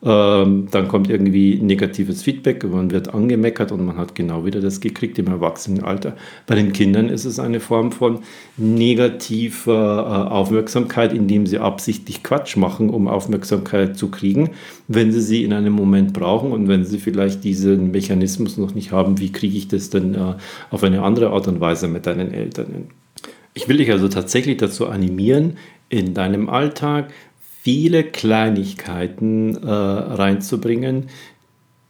dann 0.02 0.88
kommt 0.88 1.10
irgendwie 1.10 1.60
negatives 1.62 2.24
Feedback, 2.24 2.64
man 2.64 2.90
wird 2.90 3.14
angemeckert 3.14 3.74
und 3.74 3.86
man 3.86 3.98
hat 3.98 4.16
genau 4.16 4.46
wieder 4.46 4.62
das 4.62 4.80
gekriegt 4.80 5.20
im 5.20 5.28
Erwachsenenalter. 5.28 6.16
Bei 6.48 6.56
den 6.56 6.72
Kindern 6.72 7.10
ist 7.10 7.26
es 7.26 7.38
eine 7.38 7.60
Form 7.60 7.92
von 7.92 8.20
negativer 8.56 10.28
äh, 10.30 10.32
Aufmerksamkeit, 10.32 11.12
indem 11.12 11.46
sie 11.46 11.60
absichtlich 11.60 12.24
Quatsch 12.24 12.56
machen, 12.56 12.90
um 12.90 13.10
Aufmerksamkeit 13.10 13.98
zu 13.98 14.10
kriegen, 14.10 14.52
wenn 14.88 15.12
sie 15.12 15.22
sie 15.22 15.44
in 15.44 15.52
einem 15.52 15.74
Moment 15.74 16.14
brauchen 16.14 16.54
und 16.54 16.70
wenn 16.70 16.86
sie 16.86 17.00
vielleicht 17.00 17.44
diesen 17.44 17.92
Mechanismus 17.92 18.58
noch 18.58 18.74
nicht 18.74 18.94
haben, 18.94 19.20
wie 19.20 19.34
kriege 19.34 19.58
ich 19.58 19.68
das 19.68 19.90
denn 19.90 20.16
äh, 20.16 20.36
auf 20.72 20.82
eine 20.82 21.04
andere 21.04 21.32
Art 21.32 21.50
und 21.50 21.60
Weise 21.60 21.90
mit 21.90 22.06
deinen 22.06 22.34
Eltern 22.34 22.88
Ich 23.54 23.68
will 23.68 23.78
dich 23.78 23.92
also 23.92 24.08
tatsächlich 24.08 24.56
dazu 24.56 24.88
animieren, 24.88 25.58
in 25.90 26.14
deinem 26.14 26.50
Alltag 26.50 27.12
viele 27.62 28.04
Kleinigkeiten 28.04 29.56
äh, 29.56 29.70
reinzubringen, 29.70 31.10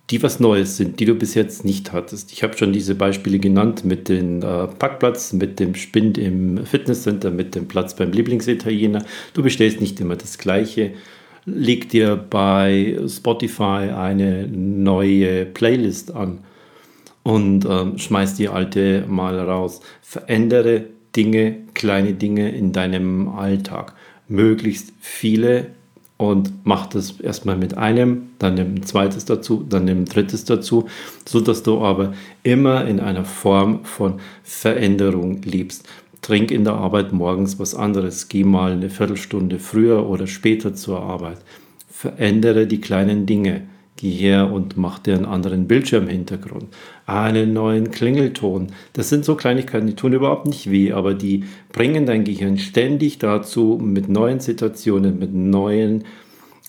die 0.09 0.23
was 0.23 0.39
Neues 0.39 0.77
sind, 0.77 0.99
die 0.99 1.05
du 1.05 1.13
bis 1.13 1.35
jetzt 1.35 1.63
nicht 1.63 1.93
hattest. 1.93 2.31
Ich 2.31 2.41
habe 2.41 2.57
schon 2.57 2.73
diese 2.73 2.95
Beispiele 2.95 3.37
genannt 3.37 3.85
mit 3.85 4.09
dem 4.09 4.41
äh, 4.41 4.67
Parkplatz, 4.67 5.33
mit 5.33 5.59
dem 5.59 5.75
Spind 5.75 6.17
im 6.17 6.65
Fitnesscenter, 6.65 7.29
mit 7.29 7.53
dem 7.53 7.67
Platz 7.67 7.95
beim 7.95 8.11
Lieblingsitaliener. 8.11 9.05
Du 9.33 9.43
bestellst 9.43 9.79
nicht 9.79 9.99
immer 9.99 10.15
das 10.15 10.39
Gleiche. 10.39 10.93
Leg 11.45 11.89
dir 11.89 12.15
bei 12.15 12.99
Spotify 13.07 13.91
eine 13.95 14.47
neue 14.47 15.45
Playlist 15.45 16.15
an 16.15 16.39
und 17.21 17.65
ähm, 17.69 17.99
schmeiß 17.99 18.35
die 18.35 18.49
alte 18.49 19.05
mal 19.07 19.39
raus. 19.39 19.81
Verändere 20.01 20.85
Dinge, 21.15 21.57
kleine 21.75 22.13
Dinge 22.13 22.49
in 22.49 22.71
deinem 22.71 23.29
Alltag 23.29 23.93
möglichst 24.29 24.93
viele 25.01 25.67
und 26.17 26.51
mach 26.65 26.87
das 26.87 27.19
erstmal 27.19 27.57
mit 27.57 27.77
einem, 27.77 28.29
dann 28.39 28.55
nimm 28.55 28.75
ein 28.75 28.83
zweites 28.83 29.25
dazu, 29.25 29.65
dann 29.67 29.85
nimm 29.85 29.99
ein 29.99 30.05
drittes 30.05 30.43
dazu, 30.45 30.87
so 31.25 31.39
dass 31.39 31.63
du 31.63 31.81
aber 31.81 32.13
immer 32.43 32.85
in 32.85 32.99
einer 32.99 33.25
Form 33.25 33.85
von 33.85 34.19
Veränderung 34.43 35.41
lebst. 35.43 35.87
Trink 36.21 36.51
in 36.51 36.65
der 36.65 36.73
Arbeit 36.73 37.13
morgens 37.13 37.57
was 37.59 37.73
anderes, 37.73 38.27
geh 38.27 38.43
mal 38.43 38.73
eine 38.73 38.89
Viertelstunde 38.89 39.59
früher 39.59 40.09
oder 40.09 40.27
später 40.27 40.75
zur 40.75 41.01
Arbeit. 41.01 41.37
Verändere 41.89 42.67
die 42.67 42.81
kleinen 42.81 43.25
Dinge 43.25 43.63
geh 43.99 44.11
her 44.11 44.51
und 44.51 44.77
mach 44.77 44.99
dir 44.99 45.15
einen 45.15 45.25
anderen 45.25 45.67
Bildschirmhintergrund, 45.67 46.67
einen 47.05 47.51
neuen 47.53 47.91
Klingelton. 47.91 48.67
Das 48.93 49.09
sind 49.09 49.25
so 49.25 49.35
Kleinigkeiten, 49.35 49.87
die 49.87 49.95
tun 49.95 50.13
überhaupt 50.13 50.47
nicht 50.47 50.71
weh, 50.71 50.93
aber 50.93 51.13
die 51.13 51.43
bringen 51.73 52.05
dein 52.05 52.23
Gehirn 52.23 52.57
ständig 52.57 53.19
dazu, 53.19 53.77
mit 53.81 54.07
neuen 54.07 54.39
Situationen, 54.39 55.19
mit 55.19 55.33
neuen 55.33 56.05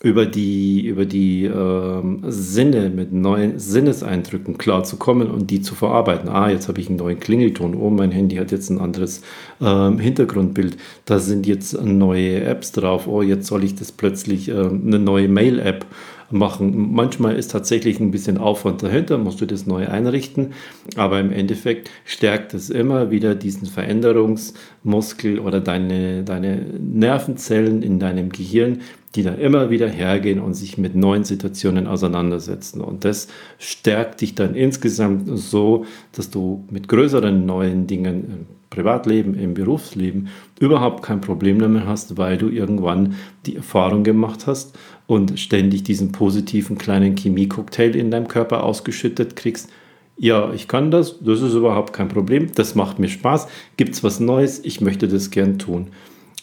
über 0.03 0.25
die, 0.25 0.87
über 0.87 1.05
die 1.05 1.45
äh, 1.45 2.03
Sinne, 2.29 2.89
mit 2.89 3.13
neuen 3.13 3.59
Sinneseindrücken 3.59 4.57
klarzukommen 4.57 5.31
und 5.31 5.51
die 5.51 5.61
zu 5.61 5.75
verarbeiten. 5.75 6.31
Ah, 6.31 6.51
jetzt 6.51 6.69
habe 6.69 6.81
ich 6.81 6.89
einen 6.89 6.97
neuen 6.97 7.21
Klingelton. 7.21 7.75
Oh, 7.75 7.91
mein 7.91 8.11
Handy 8.11 8.37
hat 8.37 8.51
jetzt 8.51 8.71
ein 8.71 8.81
anderes 8.81 9.21
äh, 9.61 9.91
Hintergrundbild. 9.99 10.77
Da 11.05 11.19
sind 11.19 11.47
jetzt 11.47 11.81
neue 11.83 12.43
Apps 12.45 12.73
drauf. 12.73 13.07
Oh, 13.07 13.23
jetzt 13.23 13.47
soll 13.47 13.65
ich 13.65 13.75
das 13.75 13.93
plötzlich 13.93 14.49
äh, 14.49 14.53
eine 14.53 14.99
neue 14.99 15.29
Mail-App 15.29 15.87
machen. 16.31 16.93
Manchmal 16.93 17.37
ist 17.37 17.51
tatsächlich 17.51 18.01
ein 18.01 18.11
bisschen 18.11 18.39
Aufwand 18.39 18.83
dahinter, 18.83 19.19
musst 19.19 19.41
du 19.41 19.47
das 19.47 19.67
neu 19.67 19.89
einrichten, 19.89 20.53
aber 20.97 21.21
im 21.21 21.33
Endeffekt 21.33 21.91
stärkt 22.05 22.55
es 22.55 22.71
immer 22.71 23.11
wieder 23.11 23.35
diesen 23.35 23.67
Veränderungsmuskel 23.67 25.39
oder 25.41 25.61
deine, 25.61 26.23
deine 26.23 26.65
Nervenzellen 26.79 27.83
in 27.83 27.99
deinem 27.99 28.31
Gehirn, 28.31 28.81
die 29.17 29.25
da 29.25 29.35
immer 29.35 29.71
wieder 29.71 29.89
hergehen 29.89 30.39
und 30.41 30.55
sich 30.55 30.79
mit 30.79 30.95
neuen 30.95 31.25
Situationen 31.25 31.89
auseinandersetzen. 31.89 32.81
Und 32.81 33.05
das 33.05 33.27
stärkt 33.59 34.21
dich 34.21 34.37
dann 34.37 34.55
insgesamt 34.55 35.29
so, 35.37 35.85
dass 36.13 36.31
du 36.31 36.65
mit 36.71 36.87
größeren 36.87 37.45
neuen 37.45 37.89
Dingen 37.89 38.25
im 38.25 38.60
Privatleben, 38.71 39.35
im 39.35 39.55
Berufsleben 39.55 40.29
überhaupt 40.61 41.03
kein 41.03 41.21
Problem 41.21 41.59
damit 41.59 41.87
hast, 41.87 42.17
weil 42.17 42.39
du 42.39 42.49
irgendwann 42.49 43.17
die 43.45 43.57
Erfahrung 43.57 44.05
gemacht 44.05 44.47
hast 44.47 44.79
und 45.09 45.39
ständig 45.41 45.83
diesen 45.83 46.13
positiven 46.13 46.79
kleinen 46.79 47.17
Chemie-Cocktail 47.17 47.97
in 47.97 48.13
deinem 48.13 48.29
Körper 48.29 48.63
ausgeschüttet 48.63 49.35
kriegst. 49.35 49.71
Ja, 50.17 50.53
ich 50.53 50.69
kann 50.69 50.91
das, 50.91 51.19
das 51.21 51.43
ist 51.43 51.55
überhaupt 51.55 51.93
kein 51.93 52.09
Problem, 52.09 52.53
das 52.55 52.75
macht 52.75 52.99
mir 52.99 53.09
Spaß, 53.09 53.49
gibt 53.77 53.95
es 53.95 54.05
was 54.05 54.21
Neues, 54.21 54.65
ich 54.65 54.81
möchte 54.81 55.09
das 55.09 55.31
gern 55.31 55.59
tun. 55.59 55.89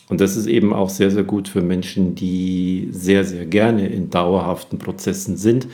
Und 0.09 0.19
das 0.21 0.35
ist 0.35 0.47
eben 0.47 0.73
auch 0.73 0.89
sehr, 0.89 1.11
sehr 1.11 1.23
gut 1.23 1.47
für 1.47 1.61
Menschen, 1.61 2.15
die 2.15 2.89
sehr, 2.91 3.23
sehr 3.23 3.45
gerne 3.45 3.87
in 3.87 4.09
dauerhaften 4.09 4.79
Prozessen 4.79 5.37
sind 5.37 5.67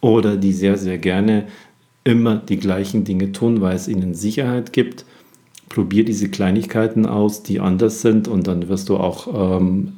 oder 0.00 0.36
die 0.36 0.52
sehr, 0.52 0.76
sehr 0.76 0.98
gerne 0.98 1.46
immer 2.02 2.36
die 2.36 2.58
gleichen 2.58 3.04
Dinge 3.04 3.32
tun, 3.32 3.60
weil 3.60 3.76
es 3.76 3.88
ihnen 3.88 4.14
Sicherheit 4.14 4.72
gibt. 4.72 5.04
Probier 5.70 6.04
diese 6.04 6.28
Kleinigkeiten 6.28 7.06
aus, 7.06 7.42
die 7.42 7.60
anders 7.60 8.02
sind 8.02 8.28
und 8.28 8.46
dann 8.46 8.68
wirst 8.68 8.90
du 8.90 8.98
auch 8.98 9.58
ähm, 9.58 9.94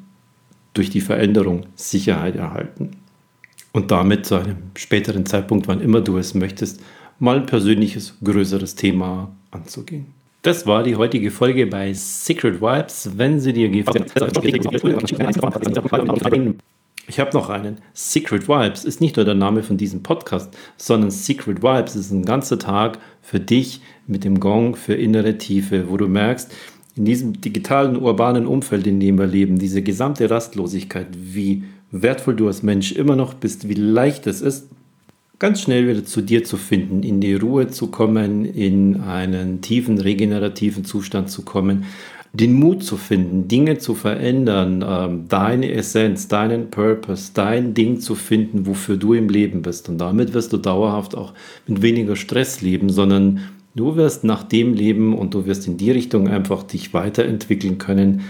durch 0.75 0.91
die 0.91 1.01
Veränderung 1.01 1.67
Sicherheit 1.75 2.37
erhalten. 2.37 2.91
Und 3.73 3.91
damit 3.91 4.27
zu 4.27 4.37
einem 4.37 4.59
späteren 4.77 5.27
Zeitpunkt, 5.27 5.67
wann 5.67 5.81
immer 5.81 6.01
du 6.01 6.19
es 6.19 6.35
möchtest, 6.35 6.81
mal 7.19 7.39
ein 7.39 7.47
persönliches, 7.47 8.15
größeres 8.23 8.75
Thema 8.75 9.35
anzugehen. 9.51 10.07
Das 10.43 10.67
war 10.67 10.83
die 10.83 10.97
heutige 10.97 11.31
Folge 11.31 11.67
bei 11.67 11.93
Secret 11.95 12.61
Vibes. 12.61 13.11
Wenn 13.17 13.41
sie 13.41 13.53
dir 13.53 13.69
gefallen 13.71 14.05
ich 17.09 17.19
habe 17.19 17.33
noch 17.33 17.51
einen. 17.51 17.79
Secret 17.95 18.49
Vibes 18.49 18.85
ist 18.85 19.01
nicht 19.01 19.17
nur 19.17 19.25
der 19.25 19.35
Name 19.35 19.62
von 19.62 19.77
diesem 19.77 20.03
Podcast, 20.03 20.57
sondern 20.77 21.11
Secret 21.11 21.62
Vibes 21.62 21.97
ist 21.97 22.11
ein 22.11 22.25
ganzer 22.25 22.59
Tag 22.59 22.99
für 23.21 23.41
dich 23.41 23.81
mit 24.07 24.25
dem 24.25 24.41
Gong 24.41 24.77
für 24.77 24.95
innere 24.95 25.38
Tiefe, 25.38 25.91
wo 25.91 25.97
du 25.97 26.09
merkst, 26.09 26.53
in 26.95 27.05
diesem 27.05 27.41
digitalen, 27.41 27.97
urbanen 27.97 28.47
Umfeld, 28.47 28.87
in 28.87 29.01
dem 29.01 29.19
wir 29.19 29.27
leben, 29.27 29.59
diese 29.59 29.83
gesamte 29.83 30.31
Rastlosigkeit, 30.31 31.09
wie 31.12 31.65
wertvoll 31.91 32.37
du 32.37 32.47
als 32.47 32.62
Mensch 32.62 32.93
immer 32.93 33.17
noch 33.17 33.35
bist, 33.35 33.69
wie 33.69 33.75
leicht 33.75 34.27
es 34.27 34.41
ist, 34.41 34.69
ganz 35.38 35.61
schnell 35.61 35.88
wieder 35.88 36.05
zu 36.05 36.21
dir 36.21 36.45
zu 36.45 36.57
finden, 36.57 37.03
in 37.03 37.21
die 37.21 37.35
Ruhe 37.35 37.69
zu 37.69 37.88
kommen, 37.88 38.45
in 38.45 39.01
einen 39.01 39.61
tiefen 39.61 39.99
regenerativen 39.99 40.85
Zustand 40.85 41.31
zu 41.31 41.43
kommen, 41.43 41.85
den 42.35 42.55
Mut 42.55 42.83
zu 42.83 42.97
finden, 42.97 43.47
Dinge 43.47 43.79
zu 43.79 43.95
verändern, 43.95 44.85
ähm, 44.87 45.25
deine 45.29 45.71
Essenz, 45.73 46.29
deinen 46.29 46.71
Purpose, 46.71 47.33
dein 47.35 47.75
Ding 47.75 48.01
zu 48.01 48.14
finden, 48.14 48.66
wofür 48.66 48.97
du 48.97 49.12
im 49.12 49.29
Leben 49.29 49.61
bist. 49.62 49.88
Und 49.88 49.99
damit 49.99 50.33
wirst 50.33 50.53
du 50.53 50.57
dauerhaft 50.57 51.14
auch 51.14 51.35
mit 51.66 51.83
weniger 51.83 52.16
Stress 52.16 52.62
leben, 52.62 52.88
sondern 52.88 53.40
du 53.75 53.97
wirst 53.97 54.25
nach 54.25 54.45
dem 54.45 54.73
leben 54.73 55.16
und 55.16 55.35
du 55.35 55.45
wirst 55.45 55.66
in 55.66 55.77
die 55.77 55.90
Richtung 55.90 56.29
einfach 56.29 56.62
dich 56.62 56.95
weiterentwickeln 56.95 57.77
können, 57.77 58.23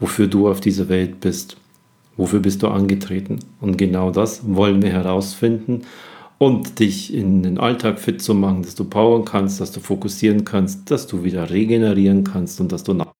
wofür 0.00 0.28
du 0.28 0.48
auf 0.48 0.60
dieser 0.60 0.88
Welt 0.88 1.20
bist. 1.20 1.58
Wofür 2.16 2.40
bist 2.40 2.62
du 2.62 2.68
angetreten? 2.68 3.38
Und 3.60 3.76
genau 3.76 4.10
das 4.10 4.42
wollen 4.46 4.82
wir 4.82 4.90
herausfinden 4.90 5.82
und 6.38 6.78
dich 6.78 7.12
in 7.14 7.42
den 7.42 7.58
Alltag 7.58 8.00
fit 8.00 8.22
zu 8.22 8.34
machen, 8.34 8.62
dass 8.62 8.74
du 8.74 8.84
powern 8.84 9.24
kannst, 9.24 9.60
dass 9.60 9.72
du 9.72 9.80
fokussieren 9.80 10.44
kannst, 10.44 10.90
dass 10.90 11.06
du 11.06 11.22
wieder 11.22 11.50
regenerieren 11.50 12.24
kannst 12.24 12.60
und 12.60 12.72
dass 12.72 12.82
du 12.82 12.94
nach 12.94 13.12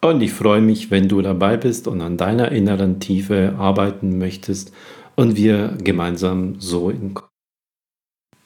und 0.00 0.22
ich 0.22 0.32
freue 0.32 0.60
mich, 0.60 0.90
wenn 0.90 1.08
du 1.08 1.22
dabei 1.22 1.56
bist 1.56 1.88
und 1.88 2.00
an 2.00 2.16
deiner 2.16 2.52
inneren 2.52 3.00
Tiefe 3.00 3.54
arbeiten 3.58 4.18
möchtest 4.18 4.72
und 5.16 5.36
wir 5.36 5.76
gemeinsam 5.82 6.60
so 6.60 6.90
in 6.90 7.14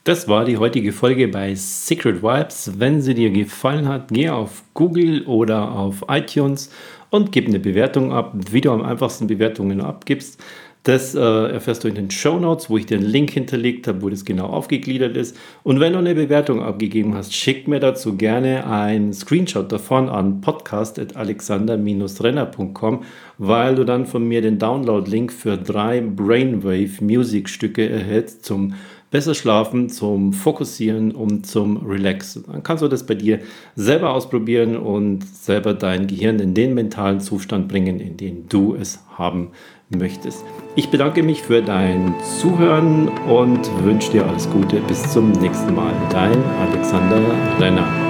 das 0.05 0.27
war 0.27 0.45
die 0.45 0.57
heutige 0.57 0.91
Folge 0.91 1.29
bei 1.29 1.55
Secret 1.55 2.25
Vibes. 2.25 2.73
Wenn 2.77 3.01
sie 3.01 3.15
dir 3.15 3.31
gefallen 3.31 3.87
hat, 3.87 4.09
geh 4.09 4.31
auf 4.31 4.65
Google 4.75 5.23
oder 5.27 5.71
auf 5.71 6.05
iTunes 6.09 6.73
und 7.11 7.31
gib 7.31 7.47
eine 7.47 7.61
Bewertung 7.61 8.12
ab. 8.12 8.35
Wie 8.51 8.61
du 8.61 8.73
am 8.73 8.83
einfachsten 8.83 9.29
Bewertungen 9.29 9.81
abgibst, 9.81 10.43
das 10.83 11.14
äh, 11.14 11.21
erfährst 11.21 11.85
du 11.85 11.88
in 11.88 11.95
den 11.95 12.11
Show 12.11 12.40
Notes, 12.40 12.68
wo 12.68 12.77
ich 12.77 12.87
den 12.87 13.03
Link 13.03 13.31
hinterlegt 13.31 13.87
habe, 13.87 14.03
wo 14.03 14.09
das 14.09 14.25
genau 14.25 14.47
aufgegliedert 14.47 15.16
ist. 15.16 15.37
Und 15.62 15.79
wenn 15.79 15.92
du 15.92 16.01
eine 16.01 16.16
Bewertung 16.16 16.61
abgegeben 16.61 17.14
hast, 17.14 17.33
schick 17.35 17.68
mir 17.68 17.79
dazu 17.79 18.16
gerne 18.16 18.66
einen 18.66 19.12
Screenshot 19.12 19.71
davon 19.71 20.09
an 20.09 20.40
podcast.alexander-renner.com, 20.40 23.05
weil 23.38 23.77
du 23.77 23.85
dann 23.85 24.07
von 24.07 24.27
mir 24.27 24.42
den 24.42 24.59
Download-Link 24.59 25.33
für 25.33 25.57
drei 25.57 26.01
Brainwave-Musikstücke 26.01 27.88
erhältst 27.88 28.45
zum 28.45 28.75
besser 29.12 29.35
schlafen, 29.35 29.90
zum 29.90 30.33
Fokussieren 30.33 31.12
und 31.12 31.47
zum 31.47 31.87
Relaxen. 31.87 32.45
Dann 32.51 32.62
kannst 32.62 32.83
du 32.83 32.88
das 32.88 33.07
bei 33.07 33.14
dir 33.14 33.40
selber 33.77 34.14
ausprobieren 34.14 34.77
und 34.77 35.23
selber 35.23 35.75
dein 35.75 36.07
Gehirn 36.07 36.40
in 36.40 36.55
den 36.55 36.75
mentalen 36.75 37.21
Zustand 37.21 37.68
bringen, 37.68 38.01
in 38.01 38.16
den 38.16 38.49
du 38.49 38.75
es 38.75 39.05
haben 39.16 39.51
möchtest. 39.99 40.45
Ich 40.75 40.91
bedanke 40.91 41.23
mich 41.23 41.43
für 41.43 41.63
dein 41.63 42.15
Zuhören 42.41 43.09
und 43.29 43.85
wünsche 43.85 44.13
dir 44.13 44.27
alles 44.27 44.49
Gute. 44.51 44.81
Bis 44.81 45.03
zum 45.13 45.33
nächsten 45.33 45.75
Mal. 45.75 45.93
Dein 46.11 46.43
Alexander 46.61 47.21
Renner. 47.61 48.02